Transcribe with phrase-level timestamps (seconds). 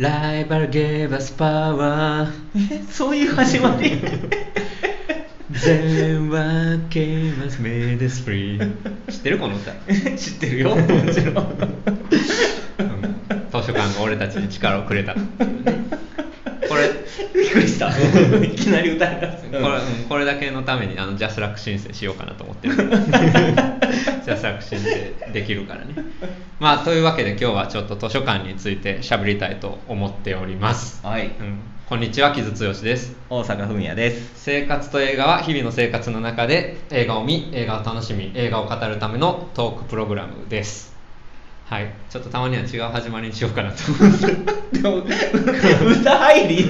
[0.00, 2.26] Libraries gave us power.
[2.56, 4.00] え そういう始まり。
[5.50, 8.58] Then work came and made us free
[9.10, 9.72] 知ってるこの歌？
[10.16, 10.74] 知ってるよ。
[10.74, 10.76] も
[11.12, 11.36] ちろん。
[11.36, 11.76] うん。
[13.52, 15.12] 図書館が俺たちに力をくれた。
[15.12, 15.84] っていうね
[16.66, 16.92] これ
[17.34, 17.90] びっくりした。
[17.90, 19.44] いきなり歌い出す。
[19.50, 22.74] これ,、うん、これだけのためにあのジャスラック申請しようかなと思ってる。
[24.24, 25.92] ジャスラック申請できるからね
[26.60, 31.28] まあというわけで今日はちょっと図書館について喋りたいと思っております、はい。
[31.28, 33.16] うん、こんにちは木津剛です。
[33.30, 34.32] 大阪文也です。
[34.34, 40.94] 生活と映画は日々の生活の中で映画を見映画を楽しみ映画を語るためのトークプログラムです。
[41.64, 41.94] はい。
[42.10, 44.26] ちょっとたまには違う始まりにしようかなと思って。
[44.76, 44.98] でも
[45.98, 46.64] 歌入り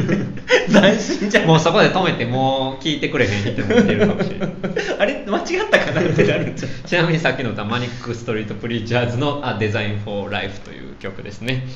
[0.71, 1.47] 斬新じゃん。
[1.47, 4.51] もうそこで止めてもう聞いてくれへん人もいてるかもしれない
[4.99, 6.73] あれ間違ったかなってなるんじゃん。
[6.85, 11.67] ちなみにさっきの歌マニック・ストリート・プリーチャーズの「A Design for Life」という曲ですね、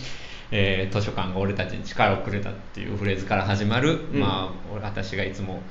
[0.51, 4.21] えー図書館が俺たちに力をくれたっていうフレーズから始まる、うん。
[4.21, 5.63] まあ、俺私がいつも、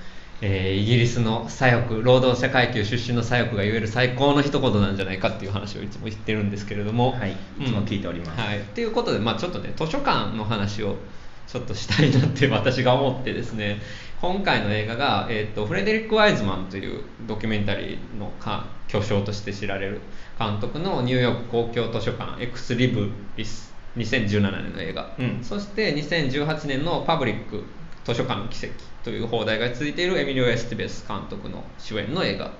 [0.42, 8.42] えーイギリスの左翼労働者階級出身の左翼が言える最高の一言なんじゃないかっていう話をいつも言ってるんですけれども、はいいつも聞いております。
[8.42, 10.98] はい、っていうことで、まあ、ちょっとね図書館の話を
[11.48, 13.82] ちょっとしたいなって私が思ってですね
[14.22, 20.02] 今回の映画が、えー、とフレデリック・ワイズマンというドキュメンタリーのか巨匠として知られる
[20.40, 25.44] 監督のニューヨーク公共図書館エクスリブリス2017年の映画、うん。
[25.44, 27.64] そして2018年のパブリック
[28.04, 32.52] 図書館の奇跡という邦題がついているエミリオ・エステベス監督の主演の映画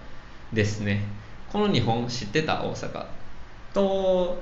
[0.52, 1.02] ですね。
[1.52, 3.06] この二本知ってた大阪。
[3.74, 4.42] と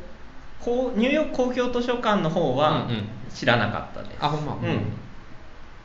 [0.64, 3.08] こうニューヨーク公共図書館の方はうんうん。
[3.34, 4.54] 知らなかったです、あほんま。
[4.56, 4.82] うん。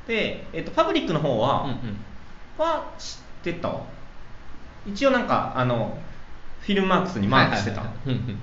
[0.07, 1.97] で、えっと、パブリックの方は、うんうん。
[2.59, 3.73] は知ってた？
[4.85, 5.97] 一応なんかあの
[6.61, 8.39] フィルムマークスにマークしてた、はいはいはいうんうんうんうん。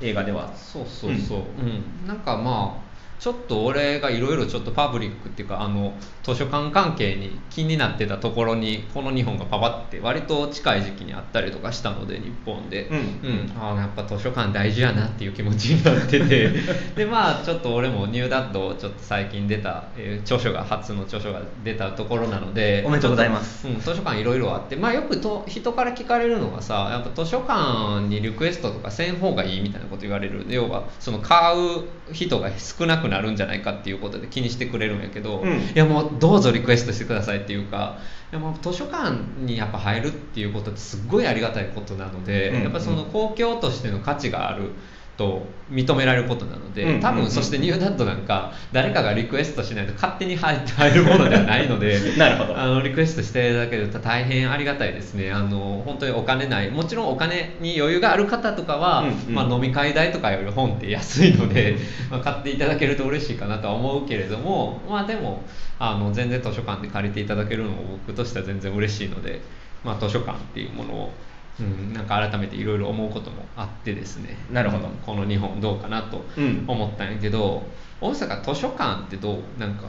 [0.00, 0.52] 映画では。
[0.56, 2.06] そうそうそう、うん。
[2.06, 2.87] なんかまあ
[3.18, 13.52] ちょっと俺がいろいろちょっとパブリックっていうかあの図書館関係に気になってたところにこの日本がパパって割と近い時期にあったりとかしたので日本で、うん。
[13.58, 16.48] ああやっぱ図書館大事やなっていう気持ちになってて。
[16.94, 22.84] でまあちょっと俺もニューダッドちょっと最近出た、えー著書が初の著書が出たところなので。
[22.86, 23.66] おめでとうございます。
[23.66, 30.44] うん、図書館いろいろあって、まあ、よくと人から聞かれるのがさやっぱ図書館にリクエストとかせん方がいいみたいなこと言われる。
[30.48, 37.98] 要はその買う人が少なくなるんじゃないかっていうことで気にしてくれるんやけど、うんいやもうどうぞリクエストしてくださいっていうか
[38.32, 44.72] いやもう図書館にやっぱ入るっていうことってすっごいありがたいことなので、うんやっぱその公共としての価値がある。
[45.18, 52.58] と認められることなので、多分そしてニューダッドなんか誰かがリクエストしないと勝手に入って入るものではないので なるほど。
[52.58, 55.32] あのリクエストしていただけると大変ありがたいですね。
[55.32, 56.70] あの本当にお金ない。
[56.70, 59.34] もちろんお金に余裕がある方とかは、うんうん。
[59.34, 61.76] まあ、飲み会代とかより本って安いので、
[62.10, 65.42] まあ、買っていただけると嬉しいかなとは思うけれどもまあでも
[65.78, 69.40] あの全然図書館で借りていただけるのも僕としては全然嬉しいので、
[69.84, 71.12] まあ、図書館っていうものを
[71.60, 74.36] うん、なんか改めていろいろ思うこともあってですね。
[74.52, 74.88] なるほど。
[75.04, 76.64] この日本どうかなとうん。
[76.66, 77.64] 思ったんやけど、
[78.00, 79.86] 大阪図書館ってどうなんか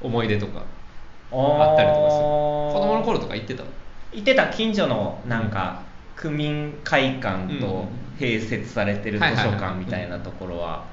[0.00, 0.64] 思い出とか
[1.30, 2.22] あったりとかする？
[2.22, 3.62] 子供の頃とか行ってた
[4.12, 5.82] 行ってた近所のなんか
[6.16, 7.86] 区民会館と
[8.18, 10.84] 併設されてる図書館みたいなところは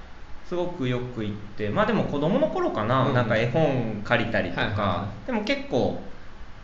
[0.48, 3.14] すごくよく行ってまあでも子供の頃かな、うん。
[3.14, 6.02] なんか絵本借りたりとか、でも結構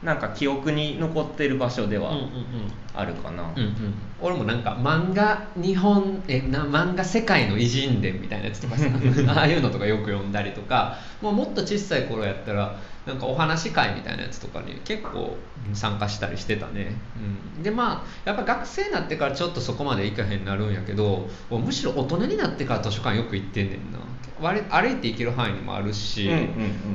[0.02, 2.87] なんか記憶に残ってる場所ではうんうんうん。
[3.00, 8.88] あるかな、うんうん、俺もなんか漫画日本えな漫画世界の偉人伝みたいなやつとかさ
[9.35, 15.38] ああいうのとかよく読んだりとかもうもっと小さい頃やったらなんかお話会みたいなやつとかに結構
[15.69, 16.96] うん参加したりしてたね、
[17.58, 24.00] うん、でまあやっぱ学生になってからちょっとそこまで行かへんなるんやけどむしろ大人になってから図書館よく行ってんねんな。
[24.40, 26.44] 割歩いて行ける範囲にもあるし、うんうんう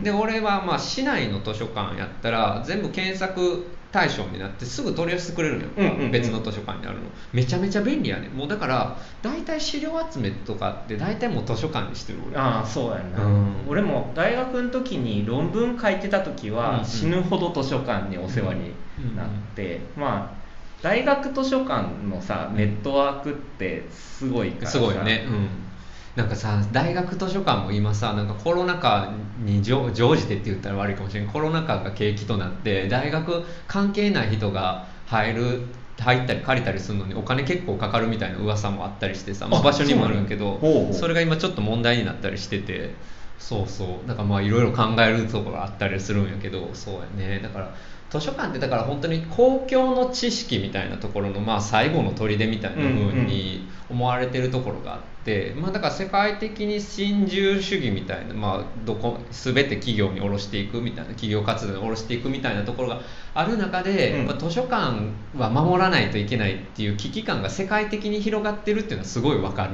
[0.01, 0.03] ん。
[0.03, 6.11] で俺はまあ市内の図書館やったら全部検索対象になってすぐ取り寄せてくれるのよ、うんうんうん。
[6.11, 7.05] 別の図書館にあるの。
[7.33, 8.29] めちゃめちゃ便利やね。
[8.29, 12.37] もうだから大体資料集めとかって大体もう図書館にしてる俺。
[12.37, 13.55] ああそうやな、うん。
[13.69, 16.63] 俺も大学の時に論文書いてた時うんうん。
[16.63, 18.75] は死ぬほど図書館にお世話に
[19.15, 20.43] なって、まあ
[20.83, 24.73] 大学図書館のさネットワークってすごいからさ。
[24.73, 25.27] すごいよね。
[25.29, 25.72] うん
[26.17, 29.15] なんかさ大学図書館も今さなんかコロナ禍
[29.45, 35.63] に乗乗じてって言ったら悪いかもしれないコロナ禍が景気となって大学関係ない人が入る
[35.99, 40.29] 入ったり借りたりするのにお金結構かかるみたいな噂もあったりしてさ、まあ、あ場所にもあるんや。
[40.29, 40.61] けど
[40.93, 42.95] それが今ちょっと問題になったりしてて
[43.39, 44.09] そうそう。
[44.09, 47.41] だからまあいろいろ考えるところがあったりするんやけどそうやね。
[47.41, 47.75] だから
[48.11, 52.91] 図書館ってだから本当に公共の知識みたいなところのまあ最後の砦みたいな風
[53.25, 63.01] に思われてるところがあって、まあ、だから世界的に新自由主義みたいな、まあ、どこ全て企業に下ろしていくみたいな企業活動に下ろしていくみたいなところが
[63.35, 64.27] ある中で、うん。
[64.27, 69.71] まあ、図書館は守らないといけないっていう危機感が世界的に広がってるっていうのはすごいわかる。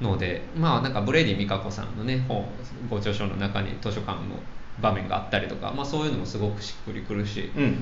[0.00, 2.46] のでまあなんかブレディ美香子さんのね本
[2.90, 4.36] ご著書の中に図書館の
[4.80, 7.72] 場面があったりとか、まあ、そういうのもすごくしっくりくるし、うん。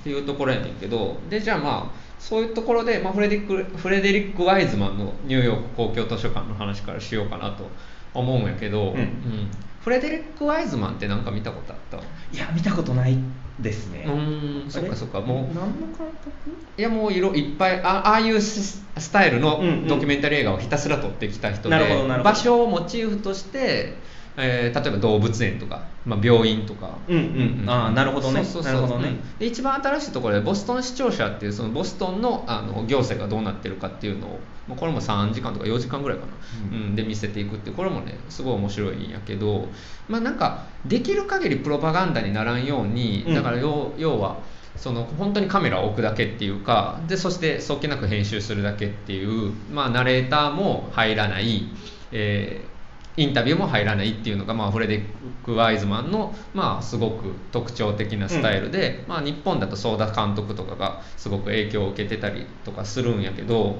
[0.00, 7.68] っていうところやねんけどでじゃあまあそういうところで、まあ、フレデリックフレデリック・ワイズマンのニューヨーク公共図書館の話からしようかなと
[8.14, 9.50] 思うんやけど、うん。
[9.82, 11.98] フレデリック・ワイズマンって何か見たことあった？
[11.98, 12.00] い
[12.38, 13.18] や見たことない
[13.60, 14.04] ですね。
[14.06, 15.20] うーんそっかそっか。
[15.20, 16.50] もう何の監督？
[16.78, 19.88] いやもう色いっぱいあああいうススタイルのうんうん。
[19.88, 21.76] ドキュメンタリー映画をひたすら撮ってきた人で、
[22.24, 23.98] 場所をモチーフとして、
[24.36, 27.70] えー例えば動物園とか、まあ、病院とか、うんうん。
[27.70, 28.44] あーなるほどね。
[28.44, 28.72] そうそうそう。
[28.74, 29.08] なるほどね。
[29.08, 36.92] うんで一番新しいところでボストン市庁舎っていうそのボストンのあの行政がどうなってるかっていうのをもうこれも3時間とか4時間ぐらいかな、ううん。
[36.92, 39.68] んで見せていくっていうこれもねすごい面白いんやけど
[40.08, 43.34] まあなんかできる限りプロパガンダにならんようにうん。
[43.34, 44.38] だから要,、要は
[44.76, 51.68] その本当にカメラを置くだけっていうかでそしてそっけなく編集するだけっていう、まあ、ナレーターも入らない、
[52.10, 52.73] えー
[53.16, 55.06] インタビューも入らないっていうのが、まあ、フレデリッ
[55.44, 63.78] ク・ワイズマンの、まあ、すごく特徴的なスタイルで、まあ、日本だと相田監督とかがすごく影響を受けてたりとかするんやけど、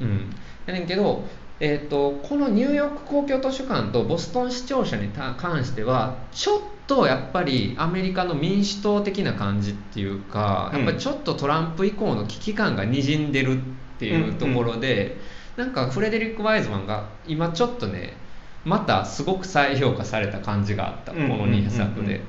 [0.00, 0.34] うん、
[0.66, 1.24] やねんけど、
[1.60, 13.60] えー、とこのニューヨーク公共図書館とボストン市庁舎にた関してはちょっとやっぱりアメリカの民主党的な感じっていうか、うんやっぱりちょっとトランプ以降の危機感がにじんでるっ
[14.00, 15.18] ていうところで、
[15.56, 18.16] なんかフレデリック・ワイズマンが今ちょっとね
[18.64, 22.20] またすごく再評価された感じがあったこうんの2作で、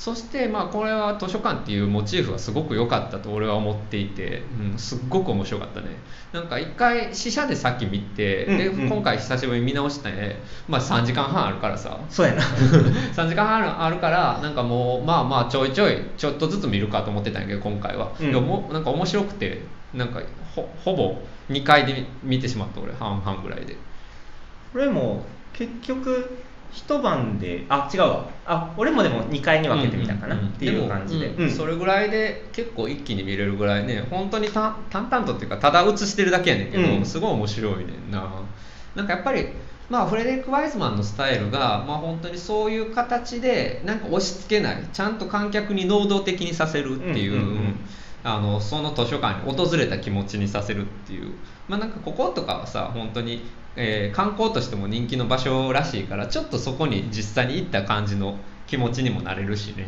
[0.00, 5.88] そしてまあこれは図書館っていうモチーフがすごく良かったと俺は思っていて、うん、すっごく面白かったね。
[6.32, 8.88] なんか一回試写でさっき見て、でうんうん。
[8.88, 10.36] 今回久しぶりに見直したね、
[10.66, 12.00] まあ、3時間半あるからさ。
[12.08, 12.42] そうやな。
[13.12, 18.30] 3時間半あるからなんかもうまあまあちょいちょいちょっとずつ見るかと思ってたんやけど今回は、うん。
[18.30, 19.60] いやもうなんか面白くて
[19.92, 20.22] なんか
[20.56, 21.18] ほほぼ
[21.50, 22.94] 2回で見見てしまった俺。
[22.94, 23.76] 半々ぐらいで。
[24.72, 26.38] これも結局
[26.72, 28.30] 一晩であ違うわ。
[28.46, 31.50] あ俺もでも2回に分けてみたかなっていう感じでもうん。
[31.50, 37.04] それぐらいで結構一気に見れるぐらいね本当にた淡々とっていうかただ映してるだけやねんけど、うん。
[37.04, 38.30] すごい面白いねんな。
[38.94, 39.48] なんかやっぱり
[39.88, 47.80] まあフレデリック・ワイズマンのスタイルが、まあ、本当にそういう形でなんか押し付けないちゃんと観客に能動的にさせるっていう,、うんうんうん
[48.22, 51.32] あのその図書館に訪れた気持ちにさせるっていう。
[51.68, 53.42] まあなんかこことかはさ本当に、
[53.76, 58.36] えー観光としても人気の場所らしいからちょっとそこに実際に行った感じの
[58.66, 59.86] 気持ちにもなれるしね。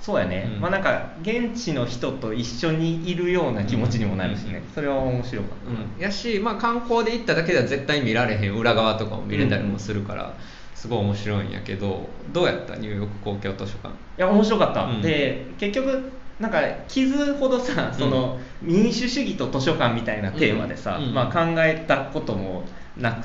[0.00, 0.60] そうやね、うん。
[0.60, 10.34] まあなんか現地の人と一緒にいるような気持ちにもなるしね、それは面白かった、うん、やし、まあ、観光で行っただけでは絶対見られへん裏側とかも見れたりもするから、
[10.74, 12.74] すごい面白いんやけどどうやった？
[12.74, 13.90] ニューヨーク公共図書館。
[13.90, 15.02] いや面白かった、うん。
[15.02, 16.12] で結局
[16.42, 22.64] なんか傷ほどさその、民主主義と図書館みたいなテーマでさ、うんまあ、考えたことも
[22.96, 23.22] な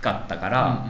[0.00, 0.86] かったから、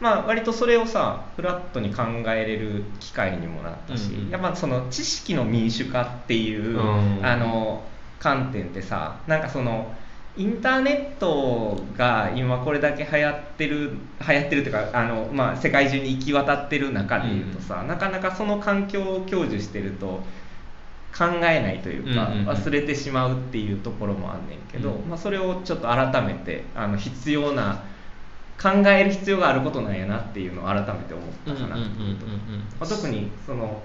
[0.00, 7.26] まあ、割とそれをさフラットに考えれる機会にもなったし、うんうんやっぱその知識の民主化っていう、うん。
[7.26, 7.82] あの
[8.22, 9.92] 観点ってさなんかその
[10.36, 13.90] インターネットが今これだけ流行ってる
[14.26, 20.22] 流行ってるっていうかあの、まあ、世界中に行き渡ってる中でいうとさ、なかなかその環境を享受してると
[21.16, 22.48] 考えないというか、うんうんうん。
[22.48, 25.08] 忘れてしまうっていうところもあんねんけど、うん。
[25.08, 27.82] まあ、それをちょっと改めてあの必要な
[28.60, 32.16] 考える必要があることなんやなっていうのを改めて思ったかなっていう
[32.78, 32.86] と。
[32.86, 33.82] 特にその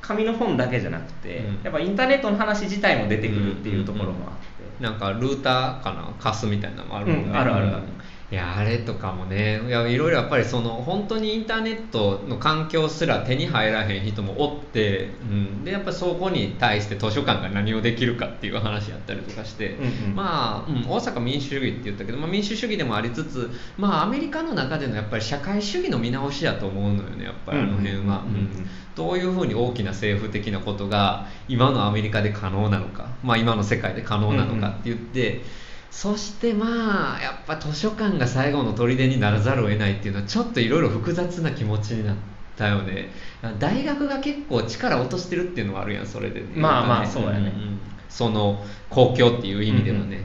[0.00, 1.64] 紙の本だけじゃなくて、うん。
[1.64, 4.34] やっぱインターネットの話自体も出てくるっていうところもあっ
[4.78, 6.12] て、なんかルーターかな？
[6.20, 7.82] カスみたいなのもあるもんね、うんあるあるある
[8.34, 20.16] いやあれとかもねいやいろいろやっぱりその本当にインターネットの環境すら手に入らへん人もおって、うん、でやっぱりそこに対して図書館が何をできるかっていう話やったりとかして、うんうん。
[20.16, 23.48] まあ、うん、大阪民主主義って言ったけど、まあ、民主主義でもありつつ、
[23.78, 28.00] まあ、アメリカの中でのやっぱり社会主義の見直しやと思うのよねやっぱりあの辺は。
[28.00, 28.10] うんうん。
[28.10, 28.22] うんう
[28.62, 28.68] ん。
[28.96, 35.42] どういうふうに大きな政府的なことが今のアメリカで可能なのか、まあ、今の世界で可能なのかって言って、
[35.94, 42.16] そしてまあやっぱ図書館が最後の砦にならざるを得ないっていうのはちょっといろいろ複雑な気持ちになっ
[42.56, 43.10] たよね。
[43.60, 47.42] 大学が結構力を落としてるっていうのはあるやんそれで、ね、まあまあそうやね。
[47.42, 47.78] んん。
[48.08, 50.24] その公共っていう意味ではね、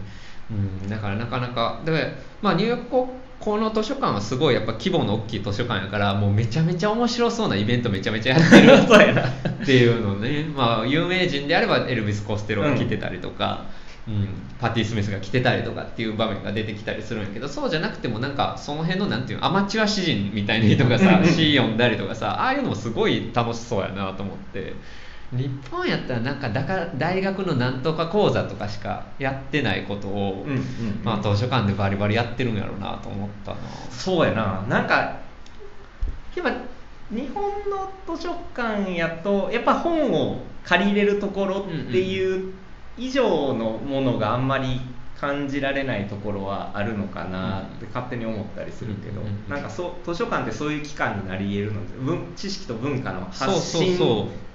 [0.49, 3.09] うんだからなかなかで、まあ、ニューヨーク公
[3.39, 8.73] この図書館はすごいやっぱ規模の大きい図書館やからもうめちゃめちゃ面白そうなイベントめちゃめちゃやってる。
[9.63, 13.65] っていうのね、まあ、有名人であればエルビス・コステロが来てたりとか、
[14.09, 14.27] うん、
[14.59, 24.73] パティ・スミスが来てたりとかっていう場面が出てきたりするんやけどそうじゃなくてもなんかその辺のなんていうのアマチュア詩人みたいな人がさ詩読んだりとかさああいうのもすごい楽しそうやなと思って。
[25.31, 30.63] 日本やったらなんかだから大学のなんとか講座とかしかやってないことを、うんうんうん
[31.03, 33.57] まあ、図書館でバリバリやってるんやろうなと思ったな。
[33.91, 34.65] そうやな。
[34.67, 36.51] なんかやっぱ
[37.11, 42.51] 日本の図書館やとやっぱ本を借りれるところっていう
[42.99, 44.81] 以上のものがあんまり
[45.19, 53.99] 感じられないところはあるのかなって勝手に思ったりするけど、なんかそう図書館ってそういう機関になり得るので文知識と文化の発信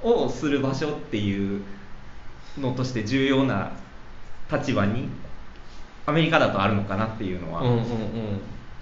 [0.02, 1.62] をする場所っていう
[2.58, 3.72] のとして重要な
[4.50, 5.08] 立場に
[6.06, 7.62] アメリカだとあるのかなっていうのは、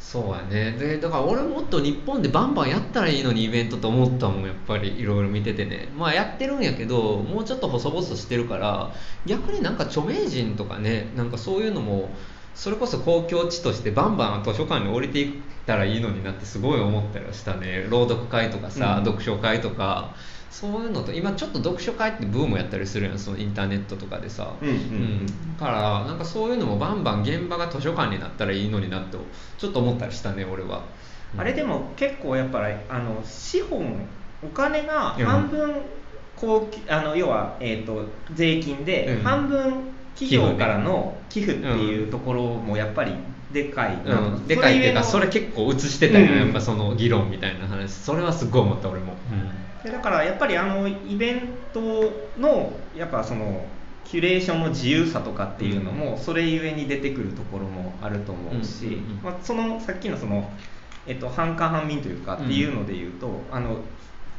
[0.02, 0.72] そうやね。
[0.72, 5.88] でだから俺もっと日本でバンバンやったらいいのにイベントと思ったもんやっぱりいろいろ見ててね。
[5.96, 8.92] まあやってるんやけどもうちょっと細々してるから
[9.24, 12.10] 逆になんか著名人とかねなんかそういうのも
[12.54, 15.32] それこそ公共地としてバンバン図書館に降りていっ
[15.66, 17.86] たらいいのになってすごい思ったりはしたね。
[17.88, 19.04] 朗読会とかさ、うん。
[19.06, 20.14] 読書会とか
[20.52, 25.26] そういうのと今ちょっと読書会ってブームやったりするやんそのインターネットとかでさ、うんうんうん。
[25.58, 29.16] だからなんかそういうのもバンバン現場が図書館になったらいいのになって
[29.56, 30.84] ちょっと思ったりしたね俺は、
[31.38, 34.06] あれでも結構やっぱりあの資本
[34.44, 35.24] お金がうん。
[35.24, 35.74] 半分
[36.36, 38.04] こうあの要は、えー、と
[38.34, 39.22] 税金でうん。
[39.22, 43.14] 半分企業からの寄付っていうところもやっぱり
[43.52, 47.92] でかいうん、でかいっていうかそれ結結構映してたよ、うんやっぱその議論みたいな話。
[47.92, 49.14] それはすごい思った俺も、
[49.84, 51.80] でだからやっぱりあのイベント
[52.38, 53.64] のやっぱその
[54.04, 60.50] キュレーションの自由さとかっていうのもそれゆえに出てくるところもあると思うし、まあ、そのさっきのその、
[61.06, 63.78] えっと、半官半民というかっていうので言うと、あの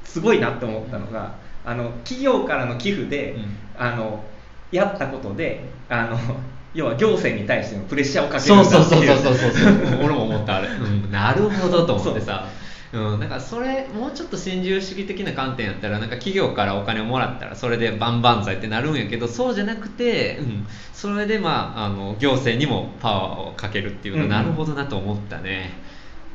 [0.04, 1.36] すごいなって思ったのが、
[1.66, 3.58] あの企業からの寄付で、うん。
[3.78, 4.24] あの
[4.72, 6.18] やったことであの
[6.74, 12.48] 要は行政に対してのプレッシャーをかけるんだっていそうそうそうそうそう 俺も思ったあれ、うん、なるほどと思ってさ
[12.94, 24.30] うん、だからそれもうちょっと新自由主義的な観点やったらなんか企業からお金をもらったらそれで万々歳ってなるんやけどそうじゃなくて、うん、それでまああの行政にもパワーをかけるっていうのはうん。
[24.30, 25.72] なるほどなと思ったね、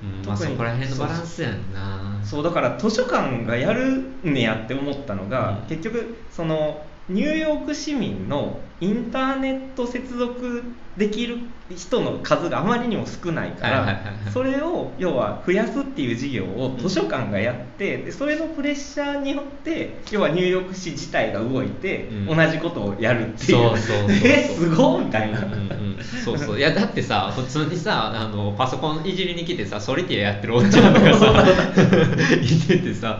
[0.02, 0.26] うん。
[0.26, 2.20] まあ、特にそこら辺のバランスやんな。
[2.24, 5.68] そうだから図書館がやるねやって思ったのが、うん。
[5.68, 11.38] 結局そのニューヨーク市民のインターネット接続できる
[11.74, 14.00] 人の数があまりにも少ないから、
[14.32, 22.36] それを要は増やすっていう事業を図書館がやってでそれのプレッシャーによって要はニューヨーク市自体が動いて、うん。
[22.36, 23.58] 同じことをやるっていう。
[23.58, 24.16] そうそうそうそう。
[24.24, 25.40] えすごいみたいな。
[25.40, 25.54] うんうんう
[26.00, 26.04] ん。
[26.24, 26.58] そうそう。
[26.58, 31.46] いやだってさ普通にさあのパソコンいじりに来てさソリティアやってるおっちゃんとかさ
[32.40, 33.18] いててさ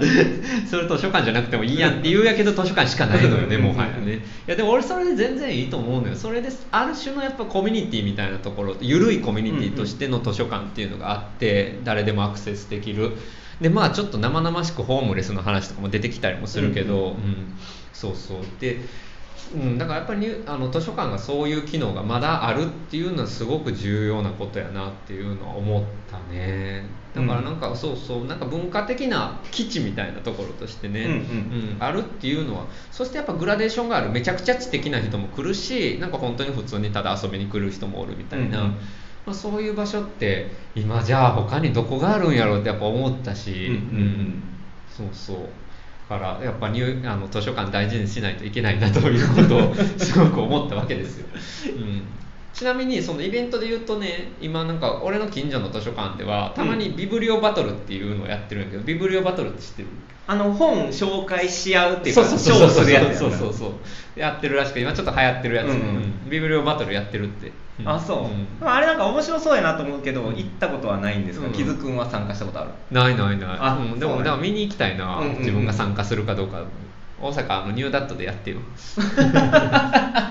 [0.69, 4.15] それ図書館じゃなくてもいいやんって言うやけど図書館しかないのよねもはやね。
[4.15, 6.15] いやでも俺それで全然いいと思うのよ。
[6.15, 13.13] それである種のやっぱコミュニティみたいなところ緩いコミュニティとしての図書館っていうのがあって誰でもアクセスできる。
[13.61, 17.25] でまあちょっと生々しくホームレスの話とかも出てきたりもするけど、うん。
[17.25, 17.59] うん。
[17.93, 18.43] そうそう。
[18.61, 18.81] で
[19.55, 26.87] うん、だからやっぱりにあの図書館がそういう機能がまだあるっていうのはすごく重要なことやなっていうのは思ったね。
[27.15, 31.17] だからなんか、そうそうなんか文化的な基地みたいなところとしてね、うんうんう
[31.75, 31.77] ん。
[31.81, 38.73] あるっていうのはそしてやっぱグラデーションがあるめちゃくちゃ知的な人も来るしなんか本当に普通にただ遊びに来る人もおるみたいな、うんうん。
[39.27, 44.43] まあ、そういう場所って今じゃあ他にどこがあるんやろうってやっぱ思ったし、うんうんうん。
[44.89, 45.37] そうそう。
[45.37, 45.43] だ
[46.09, 51.27] からやっぱ入あの図書館大事にしないといけないなということをすごく思ったわけですよ、
[51.77, 52.03] うん、
[52.53, 59.89] ちなみにそのイベントで言うとね今なんか俺の近所の図書館ではたまにビブリオバトルっていうのをやってるんやけど、ビブリオバトルって知ってる？
[60.27, 63.15] あの本紹介し合うっていうかそうそうそうそう。
[63.15, 63.67] そうそうそ
[64.17, 65.79] うやってるらしく今ちょっと流行ってるやつ、うんうん。
[65.79, 66.31] うん。
[66.31, 67.53] ビブリオバトルやってるって、
[67.83, 67.89] ん。
[67.89, 68.47] あそう、ん。
[68.61, 71.53] まああれなんか面白そうやなと思うけど、行ったことはないんですが、うん。
[71.53, 72.71] 木津君は参加したことある？
[72.91, 73.49] ないないない。
[73.61, 75.39] あうん、でもだから見に行きたいな、うんうんうん。
[75.39, 76.65] 自分が参加するかどうか
[77.21, 78.59] 大阪のニューダットでやってよ。
[78.99, 80.31] あ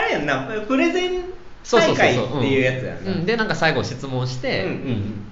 [0.00, 0.48] れやんな。
[0.66, 1.24] プレゼン
[1.70, 4.78] 大会っていうやつやんな、うん、でなんか最後質問して、うんうんう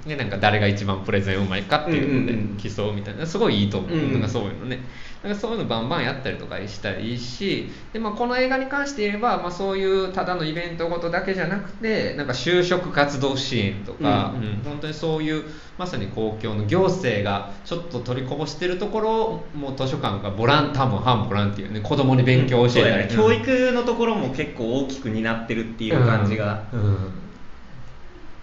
[0.06, 0.08] ん。
[0.08, 2.38] でなんか誰が一番プレゼンうまいかっていうので
[2.70, 3.26] 競うみたいな。
[3.26, 4.12] すごいいいと思う、うんうん。
[4.14, 4.80] なんかそういうのね
[5.22, 14.62] なんかそういうのバンバンやったりとかしたらいいしで、まあ、この映画に関して言えば、まあ、そういうただのイベントごとだけじゃなくてなんか就職活動支援とか、うんうん。
[14.64, 15.44] 本当にそういう
[15.78, 23.44] まさに公共の行政がちょっと取りこぼしてるところをもう図書館がボラン多分反ボランティアね子供に勉強を教えたり、そうやね。
[23.44, 27.22] 教育のところも結構大きく担ってるっていう感じが、うんうん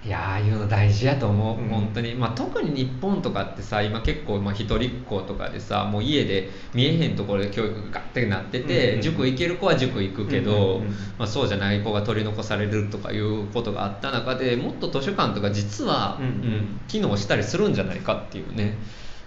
[0.01, 1.68] いやああいうの大事やと思う、うん。
[1.68, 10.91] 本当に、まあ、特に日本とかってさ今結構まあ一人っ子とかでさもう家で見えへんところで教育がガッてなってて、うんうん塾行ける子は塾行くけど、うんうんうん。
[11.18, 16.25] まあ、そうじゃない子が取り残されるとかいうことがあった中でもっと図書館とか実は、うん。
[16.25, 18.77] うん機能したりするんじゃないかっていうね、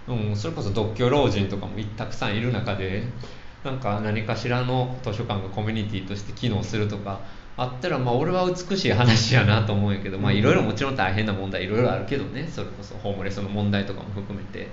[0.09, 3.05] うん、それこそ独居老人とかもたくさんいる中で
[3.65, 7.21] なんか何かしらの図書館がコミュニティとして機能するとか
[7.57, 14.69] あったらまあ俺は美しい話やなと思うんやけどまあいろいろもちろん大変な問題いろいろあるけどねそれこそホームレスの問題とかも含めて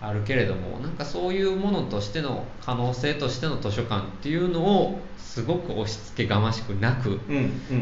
[0.00, 7.76] あるけれどもなんかそういうものとしての可能性としての図書館っていうのをすごく押し付けがましくなく、うんうん。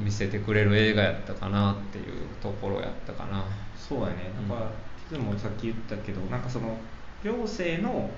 [0.00, 3.44] うん、見せてくれる映画やったかなっていうところやったかな。
[3.76, 4.32] そうやね。
[4.34, 4.72] なんか、
[5.10, 6.76] でもさっき言ったけどなんかその
[7.22, 8.10] 行政の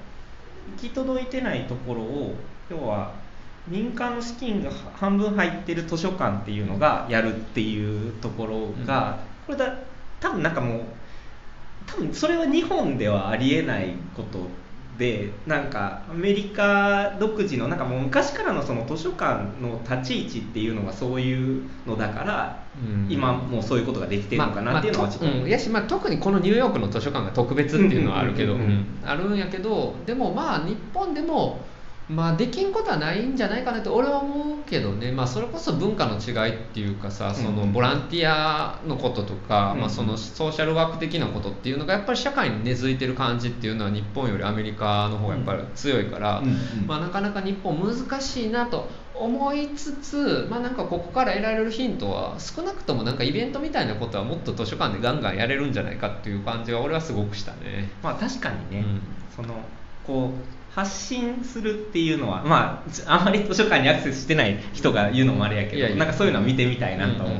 [0.71, 2.35] 行き届いてないところを
[2.71, 3.28] 要は
[3.71, 9.75] 民間の資金が半分入ってる図書館っていうのがやるっていうところが、これだ
[10.21, 10.81] 多分なんかもう
[11.87, 14.41] 多分それは日本ではありえないこと
[14.99, 23.07] でなんかアメリカ独自のなんかもう昔からのその図書館の立ち位置っていうのがそういうのだから、うん。
[23.09, 25.51] 今もうそういうことができてるのかなっていうのはちょっと、まあまあとうん。
[25.51, 28.57] やし、まあ、特にこのニューヨークの図書館が特別っていうのはあるけど。
[29.05, 31.61] あるんやけどでもまあ日本でも
[32.09, 46.43] まあできんことはないんじゃないかなって俺は思うけどね、まあ、それこそ文化の違いっていうかさそのボランティアのこととか、うんまあ、そのソーシャルワーク的なことっていうのがやっぱり社会に根付いてる感じっていうのは日本よりアメリカの方がやっぱり強いから、
[46.87, 57.91] まあ、なかなか日本難しいなと思いつつ、まあ、なんかここから得られるヒントは少なくともなんかイベントみたいなことはもっと図書館でガンガンやれるんじゃないかっていう感じは俺はすごくしたね。
[58.03, 59.01] まあ確かにね、うん。
[59.35, 59.55] その
[60.07, 65.97] こう発信するっていうのはまああまり図書館にアクセスしてない人が言うのもあれやけどいやいや。
[65.97, 67.39] なんかそういうのは見てみたいなと思う、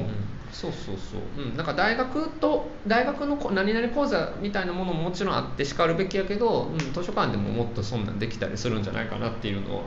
[0.51, 9.85] そうそうそう、うん、なんか大学と大学のこ何々講座みたいなものももちろんあってしかるべきやけど、うん、図書館でももっとそんなんできたりするんじゃないかなっていうのを、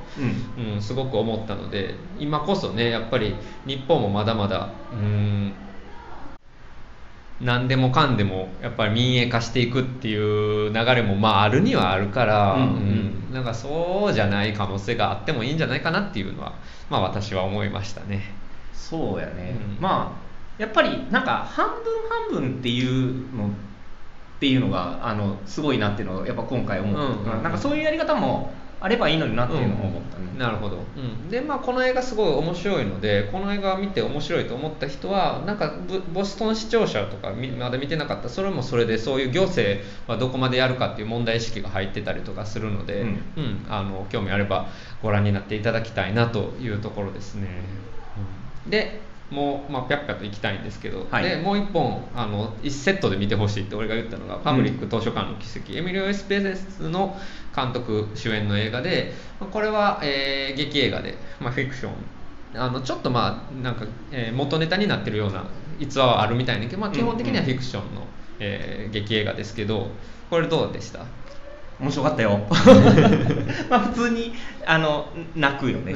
[0.57, 0.73] うん。
[0.73, 5.53] うん、すごく思ったので今こそねやっぱり日本もまだまだうん
[7.43, 12.69] 何でもかんでもやっぱり民営化していくっていう流れもまああるにはあるから、うんうんう
[13.31, 13.33] ん。
[13.33, 16.53] なんかそうじゃない可能性があってもいいんじゃないかなっていうのは
[16.89, 18.21] まあ私は思いましたね。
[18.73, 19.81] そうやね、うん。
[19.81, 21.75] まあやっぱりなんか半分
[22.31, 23.49] 半分っていうのっ
[24.39, 27.43] ていうのがあのすごいなっていうのをやっぱ今回思うんうんうん。
[27.43, 38.29] なんかそういうやり方もあればいいのになっていうのを思ったね、なるほど、うん、でまあこの映画すごい面白いのでこの映画を見て面白いと思った人はなんかボボストン視聴者とかみまだ見てなかった。
[38.29, 43.07] それもそれでそういう行政はどこまでやるかっていう問題意識が入ってたりとかするので、うん。
[43.07, 43.65] うん。
[43.69, 44.67] あの興味あれば
[45.03, 47.47] ご覧になっていただきたいなというところですね、
[48.65, 48.71] うん。
[48.71, 51.23] でもう、まあ、ぴゃっぴゃと行きたいんですけど、はい。
[51.23, 57.17] でもう一本あの一セットで見てほしいって俺が言ったのが「パブリック図書館の奇跡」エミリオ・エスペゼスの
[57.55, 61.91] 監督主演の映画でまあこれは、えー劇映画で、まあ、フィクション。
[62.53, 65.45] あのちょっとまあなんか、えー元ネタになってるような
[65.79, 68.01] 逸話はあるみたいだけど、まあ、基本的にはフィクションの、
[68.39, 69.87] えー劇映画ですけど
[70.29, 70.99] これどうでした？
[71.81, 72.39] 面白かったよ。
[73.69, 74.33] まあ普通に
[74.65, 75.95] あの泣くよね。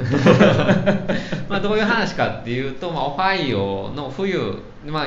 [1.47, 5.05] まあどういう話かっていうと、まあ、オハイオの冬、まあ、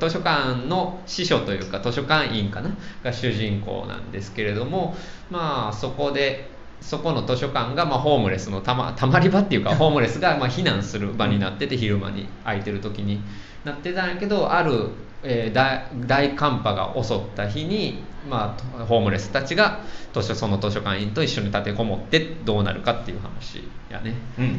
[0.00, 2.70] 図書館の司書というか図書館員かな？
[3.04, 4.96] が主人公なんですけれども、
[5.30, 6.48] まあ、そこで
[6.80, 13.20] そこの図書館がまあホームレスのたまたまり場っていうかホームレスがまあ避難する場になってて昼間に空いてる時に
[13.64, 14.90] なってたんやけどある、
[15.22, 19.80] えー大大寒波が襲った日に、まあ、ホームレスたちが
[20.12, 24.14] 図書その図書館員と一緒に立てこもってどうなるかっていう話やね。
[24.38, 24.44] うん。
[24.44, 24.58] うんうん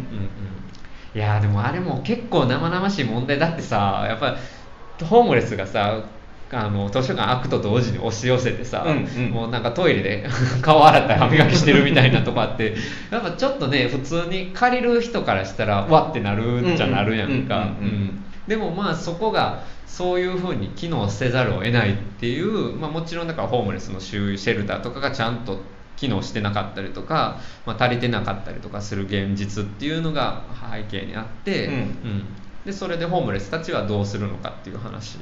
[1.15, 4.37] いやーでもあれも結構生々しい問題だってさやっぱ
[4.99, 6.03] りホームレスがさ
[6.51, 9.31] あの図書館開くと同時に押し寄せてさ、うんうん。
[9.31, 10.27] もうなんかトイレで
[10.61, 12.75] 顔洗ったり歯磨きしてるみたいなとこあって
[13.11, 17.57] やっぱちょっとね普通に借りる人からしたらわってなるんじゃなるやんか。
[17.57, 17.85] うんうんうんうん。
[17.85, 25.59] うんでもまあそこがそういうふうに機能せざるを得ないっていう、まあ、もちろんだからホームレスの収容シェルターとかがちゃんと
[25.97, 32.25] 機能してなかったりとか、まあ、足りてなかったりとかする現実っていうのが背景にあって、うん。
[32.65, 35.17] でそれでホームレスたちはどうするのかっていう話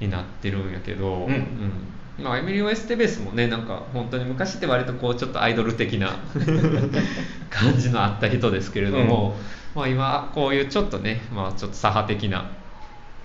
[0.00, 1.46] になってるんやけど、うん。
[2.18, 6.16] まあ、エミリオ・エステベスもねなんか本当に昔って割とこうちょっとアイドル的な
[7.50, 9.36] 感じのあった人ですけれども、
[9.74, 12.50] まあ、今こういうちょっとね、まあ、ちょっと左派的な、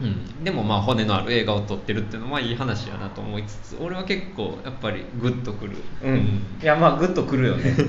[0.01, 7.75] うん、でもまあ骨のある映画を撮ってるっていうのはいい話やなと思いつつ俺は結構やっぱりグッとくる、うん、いやまあグッとくるよね。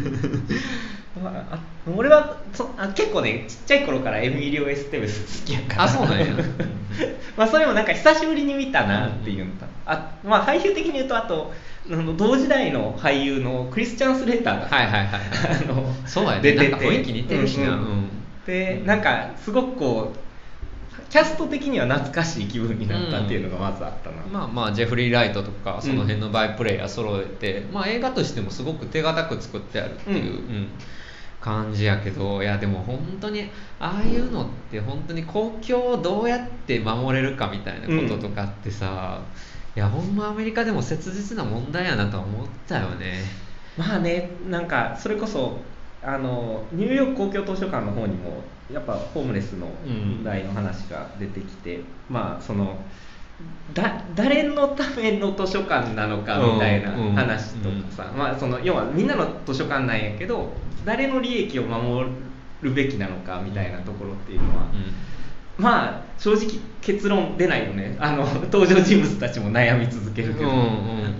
[1.21, 1.59] まあ、あ
[1.97, 5.83] 俺はそあ結構ねちっちゃい頃からエミリオ・エステベス好きやから。
[5.85, 6.27] あそうなんや。
[6.27, 6.35] ま
[7.39, 11.53] まあそれもなんか久しぶりに見たなっていうのと、あまあ俳優的に言うとあと
[11.91, 15.21] あの同時代の俳優のクリスチャン・スレーターが、はいはいはいはい。
[15.69, 16.41] あのそうやね。
[16.41, 17.71] 雰囲気似てるしな。
[17.71, 17.79] うんうん。
[17.79, 18.10] うん
[18.51, 20.19] でなんかすごくこう
[21.09, 30.37] キャスト的には懐かしい気分になったっていうのがまずあったな、まあまあジェフリー・ライトとかその辺のバイプレイヤー揃えて、まあ映画としてもすごく手堅く作ってあるっていう、うん。
[30.37, 30.69] うん。
[31.41, 39.23] 感じやけどいやでも本当にああいうのって本当に公共をどうやって守れるかみたいなこととかってさ、
[39.75, 43.23] いやほんまアメリカでも切実な問題やなとは思ったよね。
[43.79, 45.61] まあねなんかそれこそ
[46.03, 52.79] あのニューヨーク公共図書館の方にもやっぱホームレスの問題の話が出てきて、まあその
[53.75, 60.53] だ誰のための図書館なのかみたいなうんうん話とかさ、まあその要はみんなの図書館なんやけど
[60.85, 62.11] 誰の利益を守
[62.63, 64.67] るべきなのかみたいなところっていうのは、
[65.59, 67.97] まあ正直結論出ないよね。
[67.99, 71.11] あの登場人物たちも悩み続けるけど、うんうんうん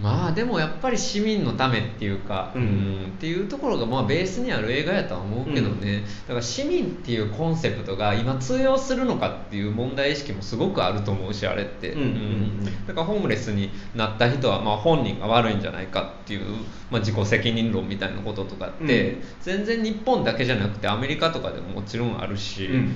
[0.00, 3.12] まあでもやっぱり市民のためっていうか、うん。
[3.16, 12.86] っていうところがまあベースにある映画やとは思うけどね、だから市民っていうコンセプトが今通用するのかっていう問題意識もすごくあると思うしあれって、うんうんうん。
[12.86, 16.44] だからホームレスになった人はまあ本人が悪いんじゃないかっていう、
[16.90, 19.22] まあ、自己責任論みたいなこととかって、うん。
[19.42, 22.90] 全然日本だけじゃなくてアメリカとかでももちろんあるし、うん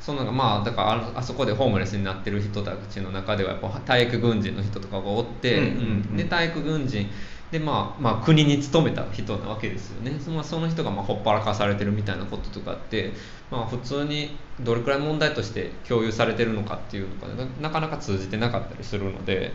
[0.00, 5.72] そのまあだからああそこでホームレスになってる人たちの中ではやっぱ体育軍人の人とかがおって、
[6.16, 7.08] で体育軍人。
[7.50, 10.18] で、まあ、まあ国に勤めた人なわけですよね。
[10.20, 13.12] そのその人がまあほっぱらかされてるみたいなこととかって、
[13.50, 19.52] まあ、普通にどれくらい問題として共有されてるのかっていうのがななかなか通じてなかったりするので,、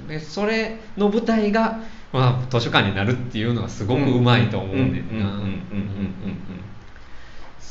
[0.00, 1.80] うん、でそれの舞台が、
[2.12, 5.40] まあ、図書館になるっていうのはすごくうまいと思うねんな。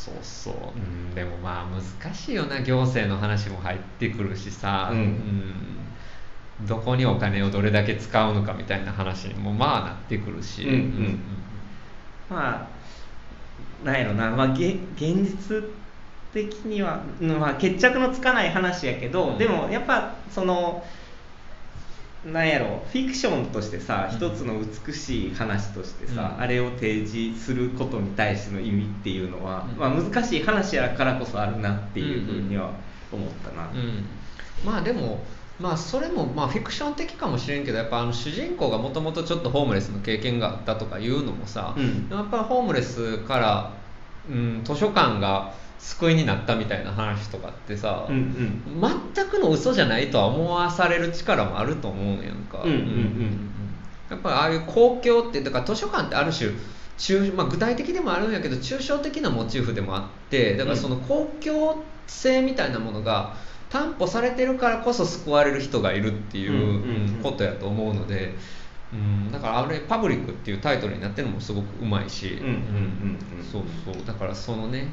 [0.08, 5.00] そうそう、うん、でもまあ難しいよな行政の話も入ってくるしさ、うん。
[5.00, 6.67] うん。
[6.67, 11.20] どこにお金をどれだけ使うのかみたいな話にもまあなってくるし、うんうん。
[12.30, 12.67] まあ
[13.86, 15.63] なんやろな、まあ、げ現実
[16.34, 19.38] 的には、うんまあ、決着のつかない話やけど、うん。
[19.38, 20.84] でもやっぱその
[22.26, 24.18] なんやろフィクションとしてさうん。
[24.18, 26.42] 一つの美しい話としてさ、うん。
[26.42, 29.78] あれを提示することに対しての意味っていうのは、うん。
[29.78, 32.72] まあ、難しい話やからこそあるなっていうふうには
[33.12, 33.70] 思ったな。
[33.70, 34.06] うん。
[34.66, 35.24] まあでも
[35.60, 42.08] まあそれもまあフィクション的かもしれんけどやっぱあの主人公がもともとちょっとホームレスの経験があったとかいうのもさ、うん。
[42.12, 43.74] やっぱホームレスから、
[44.30, 48.82] うん、図書館が救いになったみたいな話とかってさ、うんうん。
[49.16, 53.50] 全くの嘘じゃないとは思わされる力もあると思うんやんか、うんうんうん。
[54.10, 56.52] やっぱりああいう公共ってだから図書館ってある種
[56.98, 63.36] 抽まあ、具体的でもあるんやけど抽象的なモチーフでもあってだからその公共性みたいなものが
[63.70, 68.34] 担保されてるからこそ救われる人がいるっていうことやと思うので、
[68.94, 72.56] うん、だからあれ「パブリック」っていうタイトルになってるのもすごくうまいし、うんうんうん
[73.38, 73.44] うん。
[73.44, 74.06] そうそう。
[74.06, 74.88] だからそのね、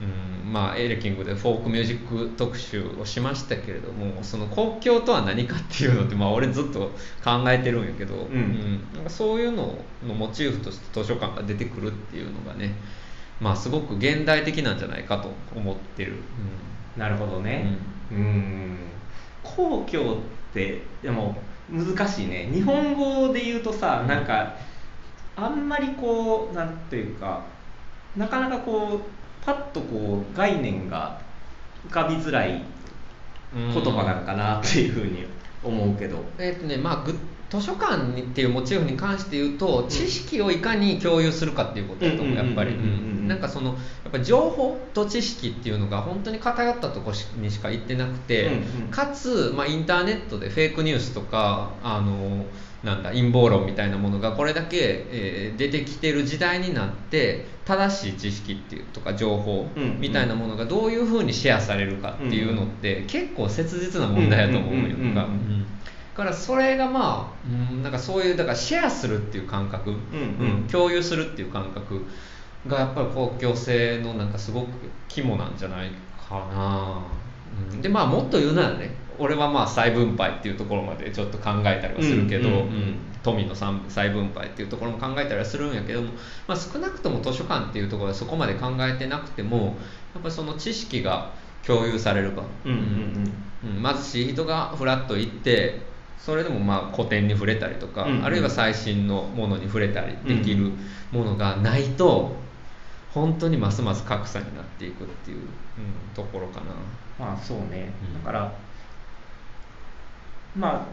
[0.00, 6.90] うん、まあエレキングでフォークミュージック特集をしましたけれどもその公共とは何かっていうのって、まあ、俺ずっと
[7.22, 8.80] 考えてるんやけど、ん。
[8.94, 12.74] なんかそういうののモチーフとして図書館が出てくるっていうのがね
[13.40, 16.14] まあすごく現代的なんじゃないかと思ってる、
[16.96, 17.78] なるほどね。
[18.10, 18.76] うん。
[19.42, 20.16] 公共っ
[20.52, 21.36] てでも
[21.70, 22.50] 難しいね。
[22.52, 24.08] 日本語で言うとさ、うん。
[24.08, 24.54] なんか
[25.36, 27.42] あんまりこうなんていうか
[28.16, 31.20] なかなかこうパッとこう概念が
[31.88, 32.62] 浮かびづらい
[33.52, 35.26] 言葉なのかなっていうふうに
[35.62, 37.18] 思うけど、えっとねまあ、具
[37.50, 42.74] 図書館にっていうモチーフに関して言うと知識をいかに共有するかっていうことだと思うやっぱり。
[43.30, 43.74] なんかそのや
[44.08, 48.50] っぱり情報と知識っていうのが本当に偏ったところにしか行ってなくて、
[48.90, 52.44] かつ、まあ、インターネットでフェイクニュースとかあの
[52.82, 65.54] なんだ陰謀論みたいなものがこれだけ、えー出てきてる時代になって正しい知識っていうとか情報みたいなものがどういうふうにシェアされるかっていうのって結構切実な問題だと思うんようんうんうん。
[65.54, 65.59] うん
[66.24, 66.30] か。
[66.30, 69.98] らそれがまあ、うん、なんかそういうだからシェアするっていう感覚、うんう
[70.64, 70.68] ん。
[70.70, 72.04] 共有するっていう感覚
[72.66, 74.68] がやっぱり公共性のなんかすごく
[75.08, 75.90] 肝なんじゃない
[76.28, 77.02] かな、
[77.72, 86.08] うん、でまあもっと言うならね俺はまあ再分配っていうところまでちょっと考えたりはするけど、うんうん富の再再分配っていうところも考えたりはするんやけども、
[86.48, 89.76] まあ、少なくとも図書館っていうところはそこまで考えてなくても
[90.14, 91.30] やっぱりその知識が
[91.62, 93.76] 共有されるか、うんうんうん。
[93.76, 95.80] うん貧しい人がフラッと行って
[96.24, 98.24] それでもまあ古典に触れたりとか、うんうん。
[98.24, 100.70] あるいは最新のものに触れたりできる
[101.10, 102.36] ものがないと
[103.12, 105.44] 本当にますます格差になっていくっていう、うん、
[106.14, 106.66] ところかな。
[107.18, 108.14] まあそうね、うん。
[108.14, 108.52] だから
[110.56, 110.86] まあ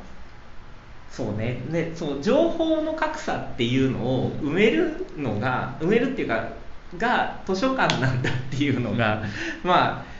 [1.12, 1.62] そうね。
[1.72, 6.50] でそう情報の格差っていうのを埋めるのが埋めるっていうか
[6.98, 9.24] が図書館なんだっていうのが、
[9.64, 10.17] まあ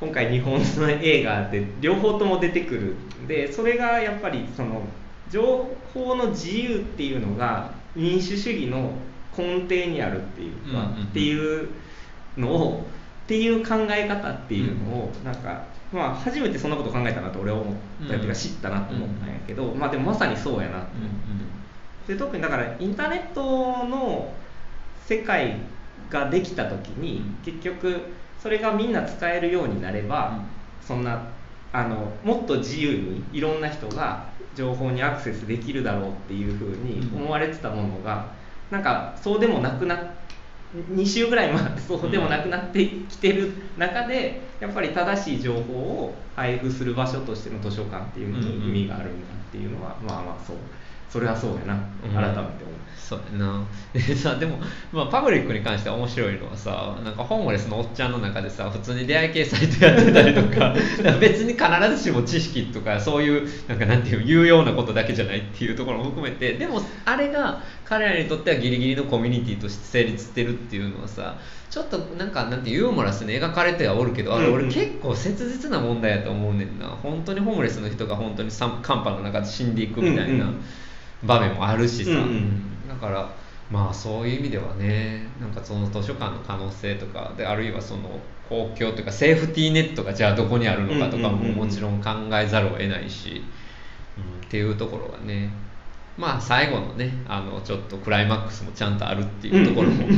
[0.00, 2.94] 今回日本の映画で両方とも出てくる。
[3.26, 4.82] でそれがやっぱりその
[5.30, 8.92] 情報の自由っていうのが民主主義の
[9.36, 11.68] 根底にあるっていうか、っていう
[12.36, 12.84] のを
[13.24, 17.74] っていう考え方っていうのをなんか、まあ、初めてそんなこと考えたなと俺は思っ
[18.08, 21.10] た、っていうか知ったなと思ったんやけど、まあでもまさにそうやなと思っ
[22.06, 24.32] て、で特にだからインターネットの
[25.06, 25.56] 世界
[26.08, 28.00] ができた時に結局
[28.42, 30.40] それがみんな使えるようになれば、
[30.80, 31.22] そんな
[31.72, 38.32] あのもっと自由にいろんな人が情報にアクセスできるだろうっていうふうに思われてたものが、
[38.70, 39.98] なんかそうでもなくなっ
[40.74, 50.56] 2週ぐらい前ってそうでもなくなってきてる中でやっぱり正しい情報を配布する場所としての図書館っていうのに意味があるんだっていうのは、まあまあそう
[51.10, 51.74] それはそうやな。
[52.04, 52.10] うん。
[52.12, 52.78] 改めて思う。
[53.08, 53.64] そうやな。
[53.94, 54.58] で さでも、
[54.92, 60.74] まあ、パブリックに関しては面白いのはさなんかホームレスのおっちゃんの中でさ普通に出会い系サイトやってたりとか
[61.18, 61.66] 別に必
[61.96, 71.38] ずしも知識とかそういうなんかなんていう有用なことだけじゃないっていうところも含めてでもあれが彼らにとってはギリギリのコミュニティとして成立してるっていうのはさ
[71.70, 76.86] ちょっとなんかなんてユーモラスに描かれてはおるけどあれ俺結構切実な問題やと思うねんな。
[76.86, 80.22] 本当にホームレスの人が本当に寒寒波の中で死んでいくみたいな。
[80.22, 80.60] うんうん
[81.24, 82.88] 場面もあるしさ、うんうん。
[82.88, 83.30] だから
[83.70, 93.42] まあそういう意味ではねなんかその図書館の可能性とかであるいはその公共というかセーフティーネットがじゃあどこにあるのかとかももちろん考えざるを得ないし、
[94.16, 95.50] うんっていうところがね。
[96.16, 100.04] まあ最後のねあのちょっとクライマックスもちゃんとあるっていうところも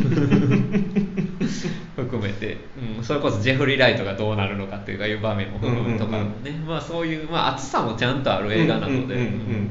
[1.94, 2.56] 含めて、
[2.96, 9.18] うん、それこそジェフリー・ライトがどうなるのかというかいう場面も含むとかもね、まあそういう、まあ、熱さもちゃんとある映画なので、うんうんうんうん。
[9.18, 9.70] うん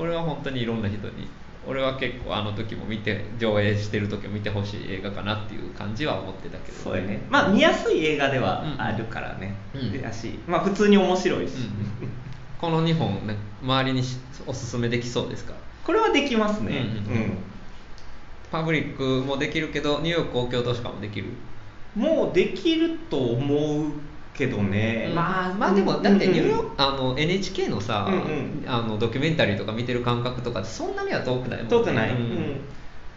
[0.00, 1.28] これは本当にいろんな人に
[1.68, 7.20] 俺は結構あの時も見て上映してる時も見てほしい映画かなっていう感じは思ってたけどそうやね。
[7.28, 11.70] まあ見やすい映画ではあるからね、うんしまあ普通に面白いし、うん
[12.58, 15.52] この2本ね周りにしおすすめできそうですか？
[15.84, 16.78] これはできますね。
[17.06, 17.32] うんうん
[18.50, 21.28] パブリックもできるけどニューヨーク公共図書館もできる？
[21.96, 23.92] うんもうできると思う
[24.34, 28.16] けどね、まあまあでもだってニューヨークク、あの NHK のさ、うんう
[28.62, 28.64] ん。
[28.66, 31.70] あのドキュメンタリーとか見てる感覚とかそんなには遠くないもんね。
[31.70, 32.20] 遠くない、ううん。
[32.20, 32.60] ん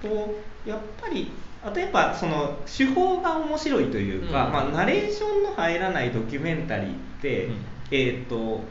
[0.02, 1.32] とやっぱり
[1.64, 4.54] あとやっぱその手法が面白いというか、うん。
[4.54, 7.56] まあ、ナレーションの入らないドキュメンタリーって、うん。
[7.92, 8.62] えっ、と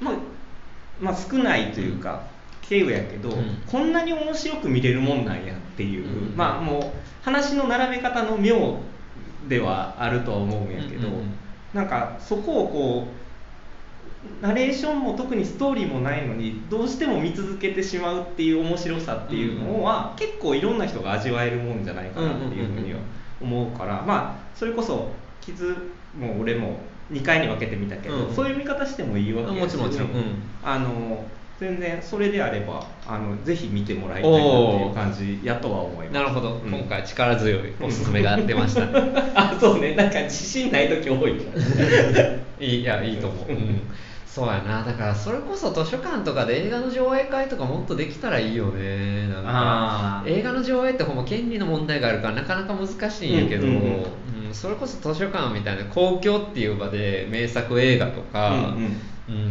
[0.00, 0.14] まあ、
[1.00, 2.22] まあ少ないというか、
[2.62, 3.62] 経由やけど、うん。
[3.66, 6.36] こんなに面白く見れるもんなんやっていう、うん。
[6.36, 6.82] まあもう
[7.22, 8.78] 話の並べ方の妙
[9.48, 11.41] ではあるとは思うんやけど、うんうんうん
[11.74, 13.22] なんかそこをこう
[14.40, 23.00] ナレーションも特にストーリーもないのにどうしても見続けてしまうっていう面白さっていうのは、結構いろんな人が味わえるもんじゃないかなっていうふうには
[23.40, 25.76] 思うから、まあそれこそ傷
[26.16, 26.78] も俺も
[27.10, 28.34] 2回に分けてみたけど、うん。
[28.34, 30.34] そういう見方してもいいわけやしもちろんもちろん。
[30.62, 31.26] あの
[31.62, 34.46] 全然それであればあのぜひ見てもらいたいなって
[34.84, 36.14] いう感じやとは思います。
[36.14, 36.70] なるほど、うん。
[36.72, 38.82] 今回力強いおすすめが出ました、
[39.34, 39.94] あそうね。
[39.94, 41.36] なんか自信ない時多い
[42.58, 43.80] いいいやいいと思う、うん、
[44.26, 44.82] そうやな。
[44.82, 49.28] だからそれこそ図書館とかで映画の上映会とかもっとできたらいいよね。
[49.28, 54.46] なんか映画の上映ってほんま権利の問題があるからなかなか難しいんやけど、うんうんうん。
[54.48, 54.54] うん。
[54.54, 58.96] それこそ図書館みたいな公共っていう場で名作映画とか、うん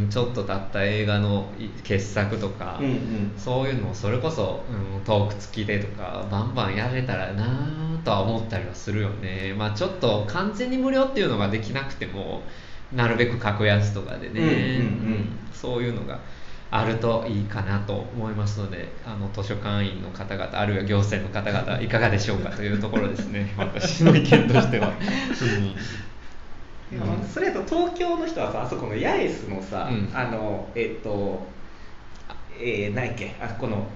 [0.10, 1.48] ちょっと経った映画の
[1.84, 3.34] 傑作とか、うんうん。
[3.38, 9.56] そういうのをそれこそ、うん、トーク付きでとかバンバンやれたらなとは思ったりはするよね。
[9.58, 12.42] まあちょっと完全に無料っていうのができなくても
[12.94, 14.54] なるべく格安とかでね、うんうんう
[15.20, 15.30] ん。
[15.54, 16.20] そういうのが
[16.70, 23.54] あるといいかなと思いますのであの図書館員の方々あるいは行政の方々いかがでしょうかというところですね。
[23.60, 24.88] 私の意見としては。
[24.88, 24.96] いや
[27.34, 30.10] それと東京の人はさあそこの八重洲のさ、うん。
[30.13, 31.39] あのえっ、と
[32.60, 33.88] えー、何やっけあこの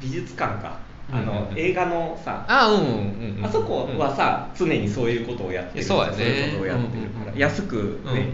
[0.00, 0.78] 美術館か。
[1.10, 1.58] あの、うんうんうん。
[1.58, 5.84] 映画のさあうんうんうんあそこはさ、常にそういうことをやってる。
[5.84, 6.24] そうやね。
[6.24, 7.38] いうことをやってるから、うんうんうん。
[7.38, 8.32] 安くね、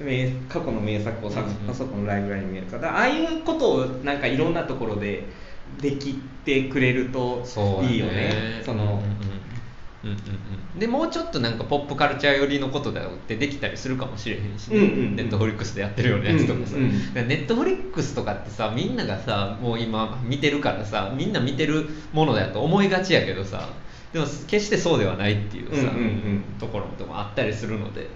[0.00, 5.24] 名過去の名作をさ、うんうんあそこのライブラリに見えるからああいうことをなんかいろんなところで
[5.80, 7.44] できてくれると
[7.82, 8.62] いいよね。
[8.64, 9.00] その、
[10.04, 10.78] うんうんうん。
[10.78, 14.78] でもうちょっとなんかポップカルチャー寄りのことだよってできたりするかもしれへんし、ね。
[14.78, 15.16] うんうんうん。
[15.16, 16.66] ネットフリックスでやってるようなやつとか。
[16.66, 17.28] さ、うんうんうん。
[17.28, 23.68] ネットフリックスとかってさみんながさもう今見てるからさみんな見てるものだと思いがちやけどさ
[24.12, 25.88] でも決してそうではないっていうさ、うんうんう
[26.38, 26.44] ん。
[26.58, 28.08] ところもあったりするので。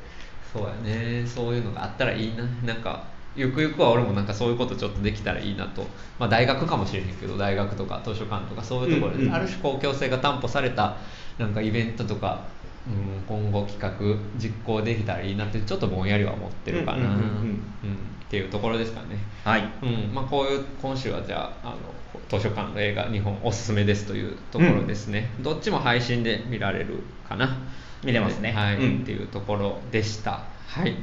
[0.52, 1.26] そうやね。
[1.26, 2.44] そういうのがあったらいいな。
[2.64, 3.04] なんか
[3.36, 5.84] ゆくゆくは俺もなんかそういうことちょっとできたらいいなと、
[6.20, 9.34] まあ、大学かもしれへんけど大学とか図書館とかそういうところで、うんうん。
[9.34, 10.96] ある種公共性が担保された
[11.38, 12.44] なんかイベントとか、
[12.86, 17.20] うん、今後企画実行できたらいいなってちょっとぼんやりは思ってるかな、うんうんうんうん。
[17.20, 17.26] っ
[18.28, 19.18] ていうところですかね。
[19.44, 19.68] はい。
[19.82, 21.76] うんまあ、こういう今週はじゃああの
[22.28, 27.56] 図書館の映画2本おすすめですというところですね、どっちも配信で見られるかな。
[28.04, 28.52] 見れますね。
[28.52, 29.02] はい、うん。
[29.02, 30.44] っていうところでした。
[30.66, 30.94] はい。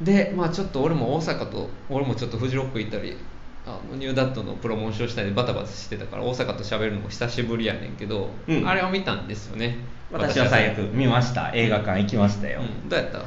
[0.00, 3.16] でまあちょっと俺も大阪と俺もちょっとフジロック行ったり
[3.66, 8.68] あのニューダットのプロモーションしたりバタバタしてたから大阪と喋るのも久しぶりやねんけど、うん。
[8.68, 9.78] あれを見たんですよね。
[10.12, 11.50] 私は最悪見ました。
[11.54, 12.88] 映画館行きましたよ、うん。
[12.88, 13.22] どうやった？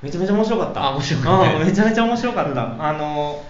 [0.00, 0.84] めちゃめちゃ面白かった。
[0.84, 1.54] あ面白かった。
[1.56, 1.66] うん。
[1.66, 3.44] めちゃめちゃ面白かった、あの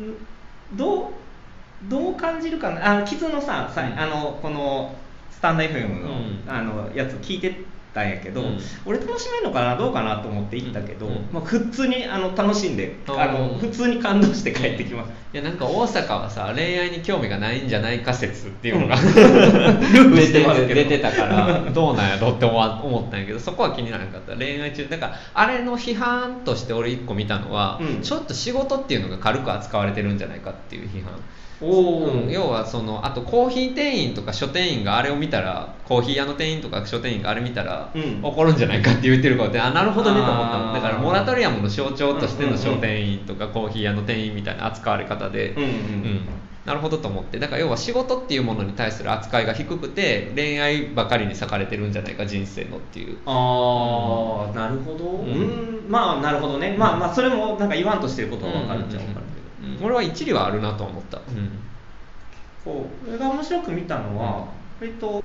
[0.00, 1.12] んどう
[1.88, 2.90] どう感じるかな？
[2.90, 4.94] あのキズのささあのこの
[5.30, 6.44] スタンド FM の,、うん。
[6.48, 8.58] あのやつ聞いてたんやけど、うん。
[8.84, 11.28] 俺楽しめるのかなどうかなと思って行ったけど、うん。
[11.32, 13.20] まあ、普通にあの楽しんでうん。
[13.20, 24.36] あの普通に感動して帰ってきます、いやなんか大阪はさ恋愛に興味がないんじゃないか説っていうのが、 出して出てたからどうなんやろって思ったんやけどそこは気にならなかった。
[24.36, 28.02] 恋愛中だからあれの批判として俺一個見たのは、うん。
[28.02, 31.12] ちょっと仕事っていうのが軽く扱われてるんじゃないかっていう批判。
[31.14, 38.20] おうん要はそのあとコーヒー店員とか書店員があれを見たらコーヒー屋の店員とか書店員があれ見たら、うん。
[38.22, 40.74] 怒るんじゃないかって言ってることであなるほどねと思ったもんあー。
[40.74, 42.62] だからモラトリアムの象徴としてのうんうんうん。
[42.74, 46.20] 書店員とかコーヒー屋の店員みたいな扱われ方で、うんうん
[46.64, 47.40] なるほどと思って。
[47.40, 53.18] だから要は仕事っていうものに対する扱いが低くて恋愛ばかりに割かれてるんじゃないか人生のっていう。
[53.26, 55.04] ああ、なるほど。
[55.10, 55.88] ううん。
[55.88, 56.76] んまあなるほどね。
[56.78, 59.06] まあまあそれもなんか言わんとしてることは分かるっちゃ分かる。
[59.06, 59.21] けど、うん
[59.80, 61.20] 俺は一理はあるなと思った、
[62.64, 64.48] こう俺が面白く見たのは、
[64.80, 65.22] 割と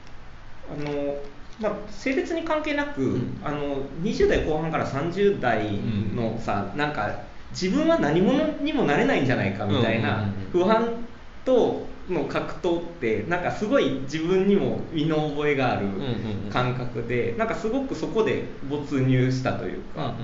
[0.70, 1.16] あの、
[1.60, 3.42] まあ、性別に関係なく、うん。
[3.44, 5.80] あの20代後半から30代
[6.16, 11.06] のさ、なんか自分は何者にもなれないんじゃないかみたいなうんうん不安
[11.46, 16.04] との格闘ってなんかすごい自分にも身の覚えがあるうんうんう
[16.48, 16.50] ん。
[16.52, 20.02] 感覚でなんかすごくそこで没入したというか。
[20.02, 20.14] うんうん。
[20.14, 20.20] っ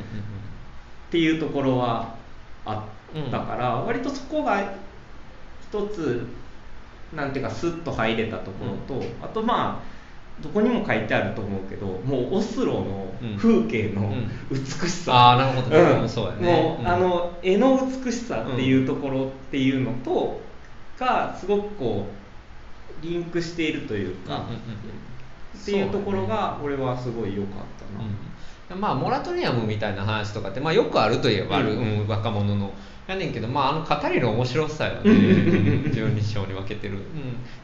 [1.11, 2.15] ていうところは
[2.65, 4.73] あったから、割とそこが
[5.69, 6.27] 一つ
[7.15, 9.93] なんていうかスッと入れたところと、あとまあ
[10.41, 14.29] どこにも書いてあると思うけどもうオスロの風景のうん。
[14.49, 16.09] 美しさ、ああなるほどね、うん。
[16.09, 16.51] そうやね。
[16.51, 16.87] もう、ん。
[16.87, 20.41] あの絵の美しさっていうところっていうのと、
[20.99, 22.07] がすごくこ
[23.01, 24.57] うリンクしているというか、うんうんうん
[25.55, 28.03] っていうところが俺はすごい良かったな。
[28.73, 28.81] うん。
[28.81, 32.01] まあモラトリアムみたいな話とかって、まあ、よくあるといえばある、うん。
[32.01, 32.73] うん若者の
[33.07, 35.01] やねんけど、まあ、あの語りの面白さよね。
[35.05, 35.15] うん。
[35.15, 37.03] うんうんうん12章に分けてる、うん、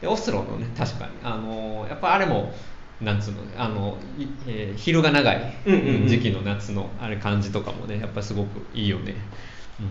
[0.00, 1.12] でオスロのね確かに。
[1.22, 2.52] あのやっぱあれも
[3.00, 5.54] なんつうのあの、いえー昼が長い
[6.06, 9.14] 時期の夏のあれ感じとかもねやっぱりすごくいいよね、
[9.80, 9.88] うん、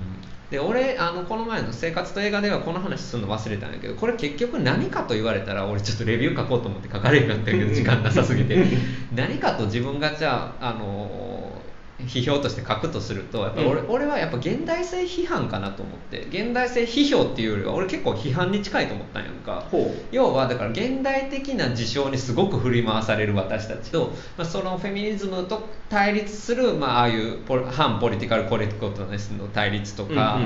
[0.52, 8.64] で俺あのこの前の「生活と映画」ではこの話するの忘れたんだけどこれ結局何かと言われたら俺ちょっとレビュー書こうと思って書かれへんかったけど時間なさすぎて。
[9.16, 11.60] 何かと自分がじゃああの
[12.08, 13.90] 批評として書くとするとやっぱ俺,、うん。
[13.92, 16.26] 俺はやっぱ現代性批判かなと思って。
[16.30, 19.64] 現代性批評っていうよりは俺結構批判に近いと思ったんやんか。
[19.72, 30.40] ほ要はだから現代的な事象にすごく振り回される私たちと、まあ、そのフェミニズムと対立する、まあ、ああいうポリ反ポリティカルコレクトネスの対立とか、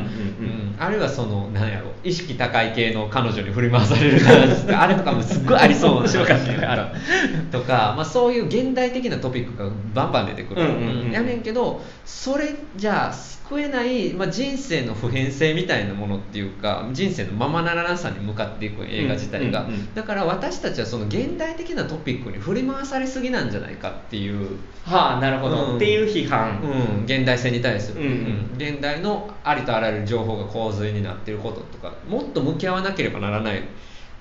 [0.80, 19.94] あるいはそのなんやろ意識高い系の彼女に振り回される話とかあれとかもすっごいありそうな話とか、まあ、そういう現代的なトピックがバンバン出てくる、うんうんうんやねんけどそれじゃあ救えない、まあ、人生の普遍性みたいなものっていうか人生のままならなさに向かっていく映画自体が、うんうんうん。
[19.94, 24.58] だから私たちはその現代的なトピックに振り回されすぎなんじゃないかっていう。
[24.86, 25.76] はあなるほど、うん。
[25.76, 28.12] っていう批判、うん、現代性に対する、うんうん。
[28.12, 28.56] うん。
[28.58, 33.64] 現代のありとあらゆる情報が洪水になっていることとかもっと向き合わなければならない。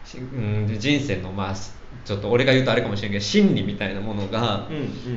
[0.05, 1.55] し、うん、人生のまあ
[2.05, 4.69] ちょっと俺が言うとあれかもしれんけど真理みたいなものが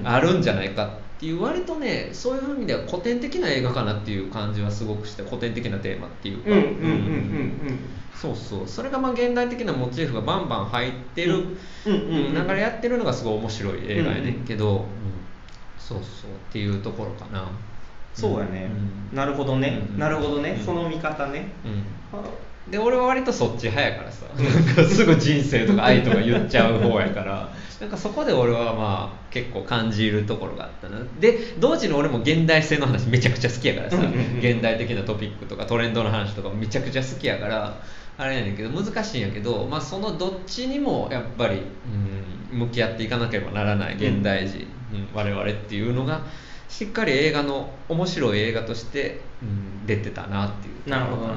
[0.03, 7.79] あるんじゃないかっていう割とねそういう意味では古典的な映画かなっていう感じはすごくして古典的なテーマっていうか、うんうんうんうん
[8.15, 8.67] そうそう。
[8.67, 12.47] それがまあ現代的なモチーフがバンバン入ってる、うんうんうんうん。
[12.47, 14.85] 流れやってるのがすごい面白い映画やねんけど、うん。
[15.77, 16.31] そうそう。
[16.31, 17.51] っていうところかな。
[18.13, 18.71] そうやね、
[19.11, 19.15] うん。
[19.15, 19.99] なるほどね、うん。
[19.99, 20.65] なるほどね、うん。
[20.65, 22.19] その見方ね、うん。
[22.19, 22.23] あ
[22.69, 24.25] で俺は割とそっち派やからさ。
[24.35, 27.49] なんかすぐ人生とか愛とか言っちゃう方やから。
[27.79, 30.99] なんかそこで俺はまあ結構感じるところがあったな。
[31.19, 33.97] で同時に俺も現代性の話めちゃくちゃ好きやからさ。
[34.39, 37.81] 現代的なトピックとかトレンドの話とかめちゃくちゃ好きやから。
[38.17, 41.61] あれやねんけど難しいんやけど、まあ、そのどっちにもやっぱり、
[42.51, 46.21] うん、向き合っていかなければならない現代人、うん、我々っていうのが
[46.69, 50.99] しっかり映画の面白い映画として、うん、出てたなっていうな。
[50.99, 51.35] るほどな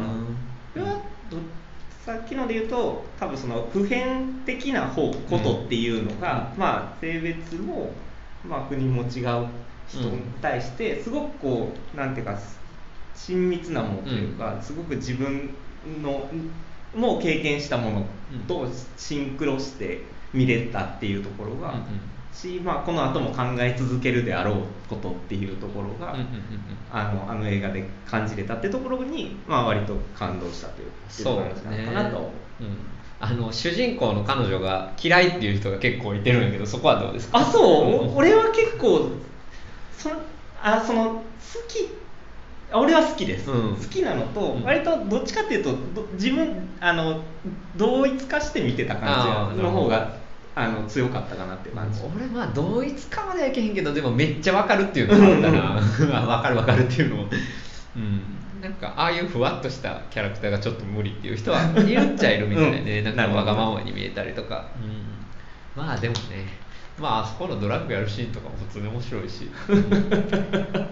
[2.05, 7.93] さっきので言うと多分その普遍的な方ことっていうのが、うん、まあ性別も、
[8.49, 9.47] まあ、国も違う
[9.87, 12.39] 人に対してすごくこうなんていうか
[13.15, 15.51] 親密なものというか、すごく自分
[16.03, 16.31] の
[16.95, 18.07] も経験したもの
[18.47, 20.03] とシンクロして
[20.33, 21.75] 見れたっていうところが、
[22.39, 24.55] し、まあ、この後も考え続けるであろう
[24.89, 26.15] ことっていうところが、
[26.93, 32.31] あのあの映画で感じれたってところに、まあ、割と感動したというそう話なのかなと思う。
[33.21, 37.39] あの主人公の彼女が嫌いっていう人が結構いてるんやけどそこはどうですか？
[37.39, 39.11] あそう、俺は結構
[39.97, 40.11] そ
[40.63, 41.23] あその好
[41.67, 41.89] き
[42.73, 45.75] 俺は好きです、うん、好きなのと、割とどっちかっていうと
[46.13, 47.23] 自分あの
[47.77, 50.17] 同一化して見てた感じの方が
[50.61, 55.81] あの強かったかなって感じ俺まあ同一化まではいけへんけどでもめっちゃ分かるっていうのがあったな。
[56.37, 57.29] 分かる分かるっていうのも。
[57.97, 58.21] うん。
[58.61, 64.67] なんかああいうふわっとしたキャラクターがちょっと無理っていう人はいるっちゃいるみたいで、うん、なんかわがままに見えたりとか、
[65.77, 66.59] うん、まあでもね
[66.99, 69.51] まああそこのドラッグやるシーンとかも普通に面白いし。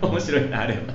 [0.02, 0.88] 面白いなあれは、うん。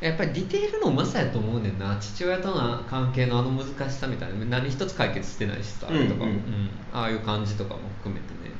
[0.00, 1.96] やっぱりディテールのうまさやと思うねんな。
[2.00, 4.44] 父親との関係のあの難しさみたいな。
[4.46, 8.50] 何一つ解決してないしさ、うんうん、とか、うん、ああいう感じとかも含めてね。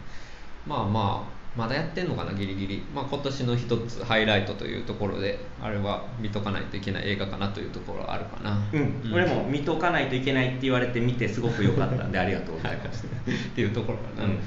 [0.66, 8.58] まあまあまだやってんのかなギリギリ、まあ、今年の一つハイライトというところであれは見とかないといけない映画かなというところはあるかな。
[8.72, 13.08] うん、うん、俺も見とかないといけないって言われて見てすごく良かったんでありがとうございます、っ
[13.54, 14.38] ていうところかな、うん、うん、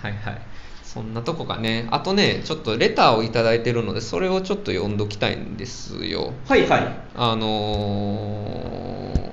[0.00, 0.40] はいはい。
[0.82, 1.86] そんなとこかね。
[1.90, 6.32] あとね、ちょっとレターを頂いてるので、それをちょっと読んどきたいんですよ。
[6.46, 6.88] はいはい。
[7.14, 9.32] あのー、っ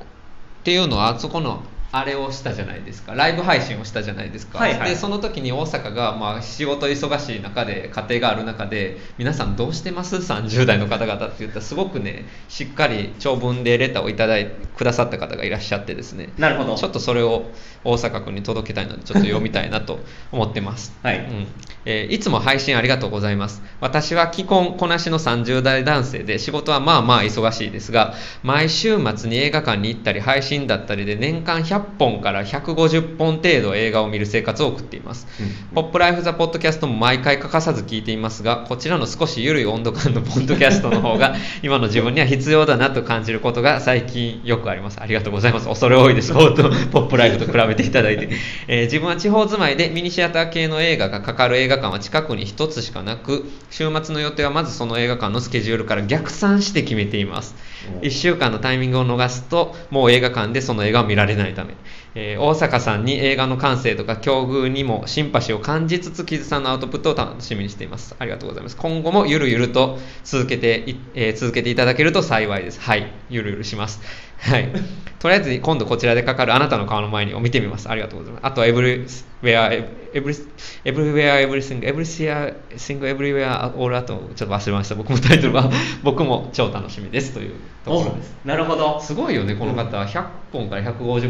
[0.66, 1.64] ていうのは、あそこの
[1.98, 3.14] あれをしたじゃないですか。
[3.14, 16.34] ライブ配信をしたじゃないですか、はいはい、でその時に大阪が、まあ、仕事忙しい中で家庭がある中で皆さんどうしてます？30代の方々って言ったらすごくねしっかり長文でレターをいただいくださった方がいらっしゃってですね。
[16.38, 16.76] なるほど。
[16.76, 17.46] ちょっとそれを
[17.86, 20.00] 大阪君に届けたいのでちょっと読みたいなと
[20.34, 21.20] 思ってます、 はい。
[21.20, 21.48] うん
[21.86, 23.62] えー、いつも配信ありがとうございます。
[23.82, 45.02] 私は既婚こなしの30代男性で仕事はまあまあ忙しいですが毎週末に映画館に行ったり配信だったりで年間100本から150本程度映画を見る生活を送っています、うん、ポップライフザポッドキャストも毎回欠かさず聞いていますがこちらの少し緩い温度感のポッドキャストの方が 今の自分には必要だなと感じることが最近よくあります。
[45.02, 45.68] ありがとうございます。
[45.68, 46.34] 恐れ多いです。
[46.34, 48.30] ポップライフと比べていただいて、
[48.68, 57.56] えー、自分は地方住まいでミニシアター系の映画がかかる映画館は近くに1つしかなく週末の予定はまずその映画館のスケジュールから逆算して決めています。
[58.02, 61.76] 1週間のタイミングを逃すともう映画館でその映画を見られないため。
[62.18, 68.16] えー、大阪さんに映画の感性とか境遇にもシンパシーを感じつつ木津さんのアウトプットを楽しみにしています。
[68.18, 68.78] ありがとうございます。
[68.78, 72.80] 今後もゆるゆると続けてえー、続けていただけると幸いです。
[72.80, 73.12] はい。
[73.30, 74.02] ゆるゆるします
[74.46, 74.72] はい。
[75.18, 77.90] とりあえず今度こちらでかかるあなたの顔の前にを見てみます。
[77.90, 78.46] ありがとうございます。
[78.46, 79.08] あとは everywhere,
[79.42, 80.48] every,
[80.84, 84.94] everywhere, everything, everywhere, everywhere, all あとちょっと忘れました。
[84.94, 85.72] 僕もタイトルは
[86.04, 88.36] 僕も超楽しみですというところです。
[88.46, 89.00] なるほど。
[89.02, 90.00] すごいよね、この方。
[90.00, 90.24] 100
[90.54, 91.22] 本から150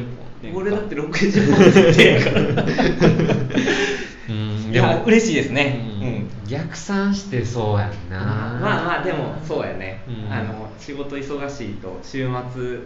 [0.44, 0.54] 本。
[0.54, 2.66] 俺だって60本ってやから。
[4.66, 4.72] うん。
[4.72, 5.04] でも。
[5.06, 8.20] 嬉しいですね、うん、逆算してそうやんな。
[8.20, 12.80] まあまあでもそうやね、うん、あの仕事忙しいと週末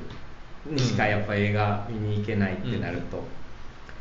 [0.65, 3.23] にしかやっぱ映画見に行けないってなると、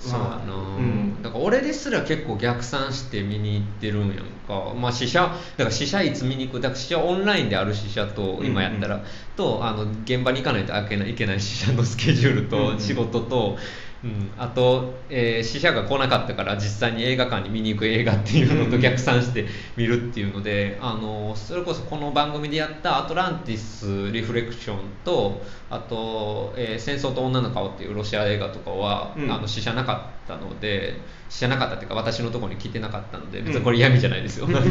[0.01, 4.17] そうやな、うん、だから俺ですら結構逆算して見に行ってるんやん
[4.49, 4.75] か。
[4.75, 9.07] まあ試写だから試写いつ見に行くだから試写オンラインである試写と今やったら、うんうん、
[9.37, 13.59] とあの現場に行かないといけないいけない試写のスケジュールと仕事と、うんうん
[14.05, 19.47] うん、あと、えー、死者が来なかったから実際に映画館に見に行く映画っていうのと逆算して
[19.77, 34.67] 見るっていうので、あのそれこそこの番組でやった「アトランティス・リフレクションと」あと、えー「戦争と女の顔」っていうロシア映画とかは、うん、あの死者なかったので知らなかったっていうか私のところに来てなかったので別にこれ嫌味じゃないですよ、 うん、あの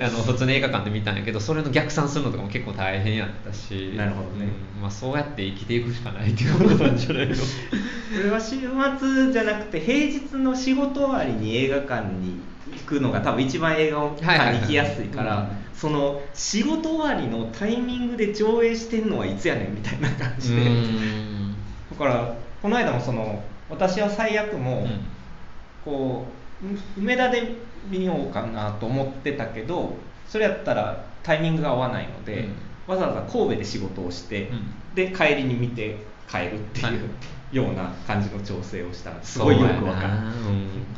[0.00, 7.34] あの普通の映画館で見たんやけどそれの逆算するのとかも結構大変やったしなるほどね、うん、まあ、そうやって生きていくしかないっていうことなんじゃないの。
[7.36, 7.40] こ
[8.22, 12.40] れは週末じゃなくて平日の仕事終わりに映画館に
[12.72, 20.62] 行くのが多分一番映画館に行きやすいからその仕事終わりのタイミングで上映してんのはいつやねんみたいな感じで。
[21.90, 24.86] だからこの間もその私は最悪も、
[25.80, 32.48] こう梅田で見ようかなと思ってたけどそれやったらタイミングが合わないので、
[32.86, 34.50] わざわざ神戸で仕事をして、
[34.94, 37.10] で帰りに見て変えるっていう
[37.52, 40.08] ような感じの調整をしたらすごいよくわかる。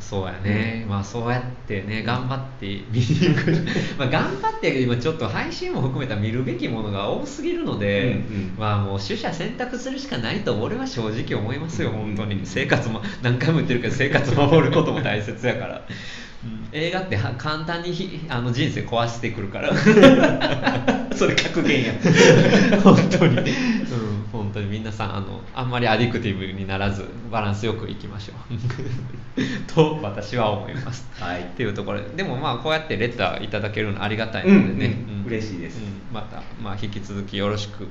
[0.01, 3.53] そうやね、うん、まあそうやってね頑張って見に行く
[3.99, 12.41] まあ頑張って今ちょっと配信も含めた見るべきものが多すぎるので、うんうん、まあもう取捨選択するしかないと俺は正直思いますよ、本当に。
[12.45, 15.83] 生活も何回も言ってるけど生活守ることも大切やから
[16.73, 19.73] 映画って簡単にあの人生壊してくるから。
[21.17, 21.93] それ格言や。
[22.85, 23.45] 本当に、うん、
[24.31, 28.59] 本当に皆さんあのあんまりアディクティブにならずバランスよくいきましょう。
[29.75, 32.09] と私は思います、はい、っていうところで。
[32.17, 37.89] でもまあこうやってレターいただけるのありがたいのでね、うんうん、嬉しいです、うん、また、まあ、引き続きよろしく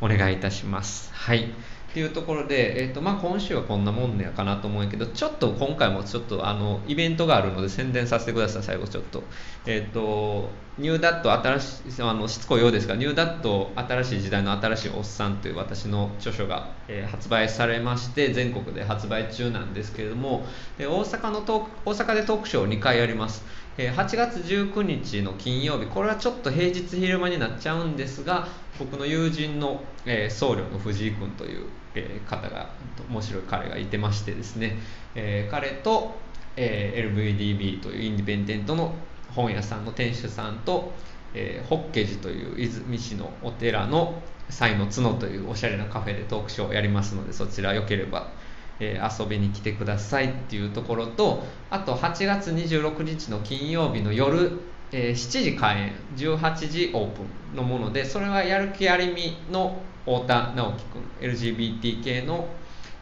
[0.00, 1.10] お願いいたします。
[1.12, 1.48] はい
[1.90, 9.22] っていうところで、えーとまあ、今週はこんなもんやかなと思うんやけどちょっと今回もちょっとあのイベントがあるので宣伝させてください最後ちょっと,、
[9.64, 20.44] えーと、ニューダット新しいあのしつこいようですがニューダット新しい時代の新しいおっさんという私の著書が、えー、発売されまして全国で発売中なんですけれども、
[20.78, 23.42] えー、大阪のトーク大阪でトークショーを2回やります。
[23.78, 32.70] 8月19日の金曜日これはちょっと平日昼間になっちゃうんですが僕の友人の、え、僧侶の藤井君という、えー、方が
[33.08, 34.78] 面白い彼がいてましてですね、
[35.14, 36.16] え、彼と、
[36.56, 38.94] え LVDB というインディペンデントの
[39.30, 40.92] 本屋さんの店主さんと、
[41.34, 48.28] え、ホッケ寺という泉市のお寺の才の角というおしゃれなカフェでトークショーをやりますのでそちらよければ
[48.80, 54.52] えー、遊びに来てくださいっていうところとあと8月26日の金曜日の夜、
[54.92, 57.22] えー、7時開演18時オープ
[57.54, 60.84] ンのものでそれはやる気ありみの太田直樹
[61.20, 62.48] 君 LGBT 系の、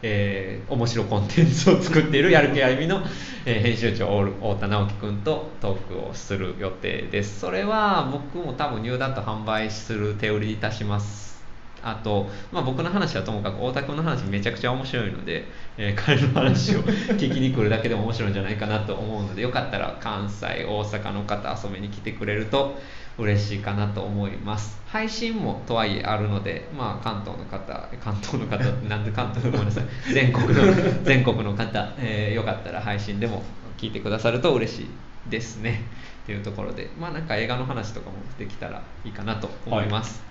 [0.01, 3.01] えー、面白コンテンツを作っているやる気ありみの、
[3.45, 7.39] えー、編集長太田直樹君とトークをする予定です。
[7.39, 11.36] それは僕も多分ニューダット販売する手売りいたします。
[11.83, 15.45] あと、まあ、僕の話はともかく太田君の話めちゃくちゃ面白いので、
[15.77, 22.77] えー、彼の話を聞きに来るだけでも面白いんじゃないかなと思うのでよかったら関西大阪の方遊びに来てくれると
[23.17, 24.79] 嬉しいかなと思います。
[24.87, 29.85] 配信もとはいえあるので、まあ、関東の方関東の方 なんで関東のごめんなさい。
[30.13, 33.43] 全国の全国の方、えー、よかったら配信でも
[33.77, 34.89] 聞いてくださると嬉しい
[35.29, 35.81] ですね。
[36.23, 40.27] っていうところでまあなんか映画の話とかもできたらいいかなと思います、はい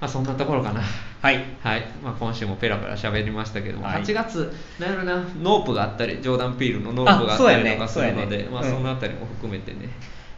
[0.00, 0.80] まあ、そんなところかな。
[0.80, 1.44] はい。
[1.62, 1.82] はい。
[2.02, 9.90] まあ、今週もペラペラ喋りましたけども、はい、8月、なんやろな、ノープがあったり、ジョーダン・ピールのノープがあったりとかするので、ね、まあ、そのあたりも含めてね、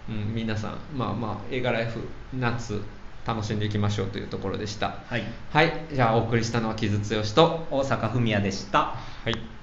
[0.08, 2.00] うん、皆さん、まあまあ、映画ライフ、
[2.32, 2.80] 夏、
[3.26, 4.94] 楽しんでいきましょうというところでした。
[5.06, 5.22] はい。
[5.52, 5.72] はい。
[5.92, 8.78] じゃあ、お送りしたのは木津剛と大阪文也でした。
[8.78, 8.96] は
[9.26, 9.59] い。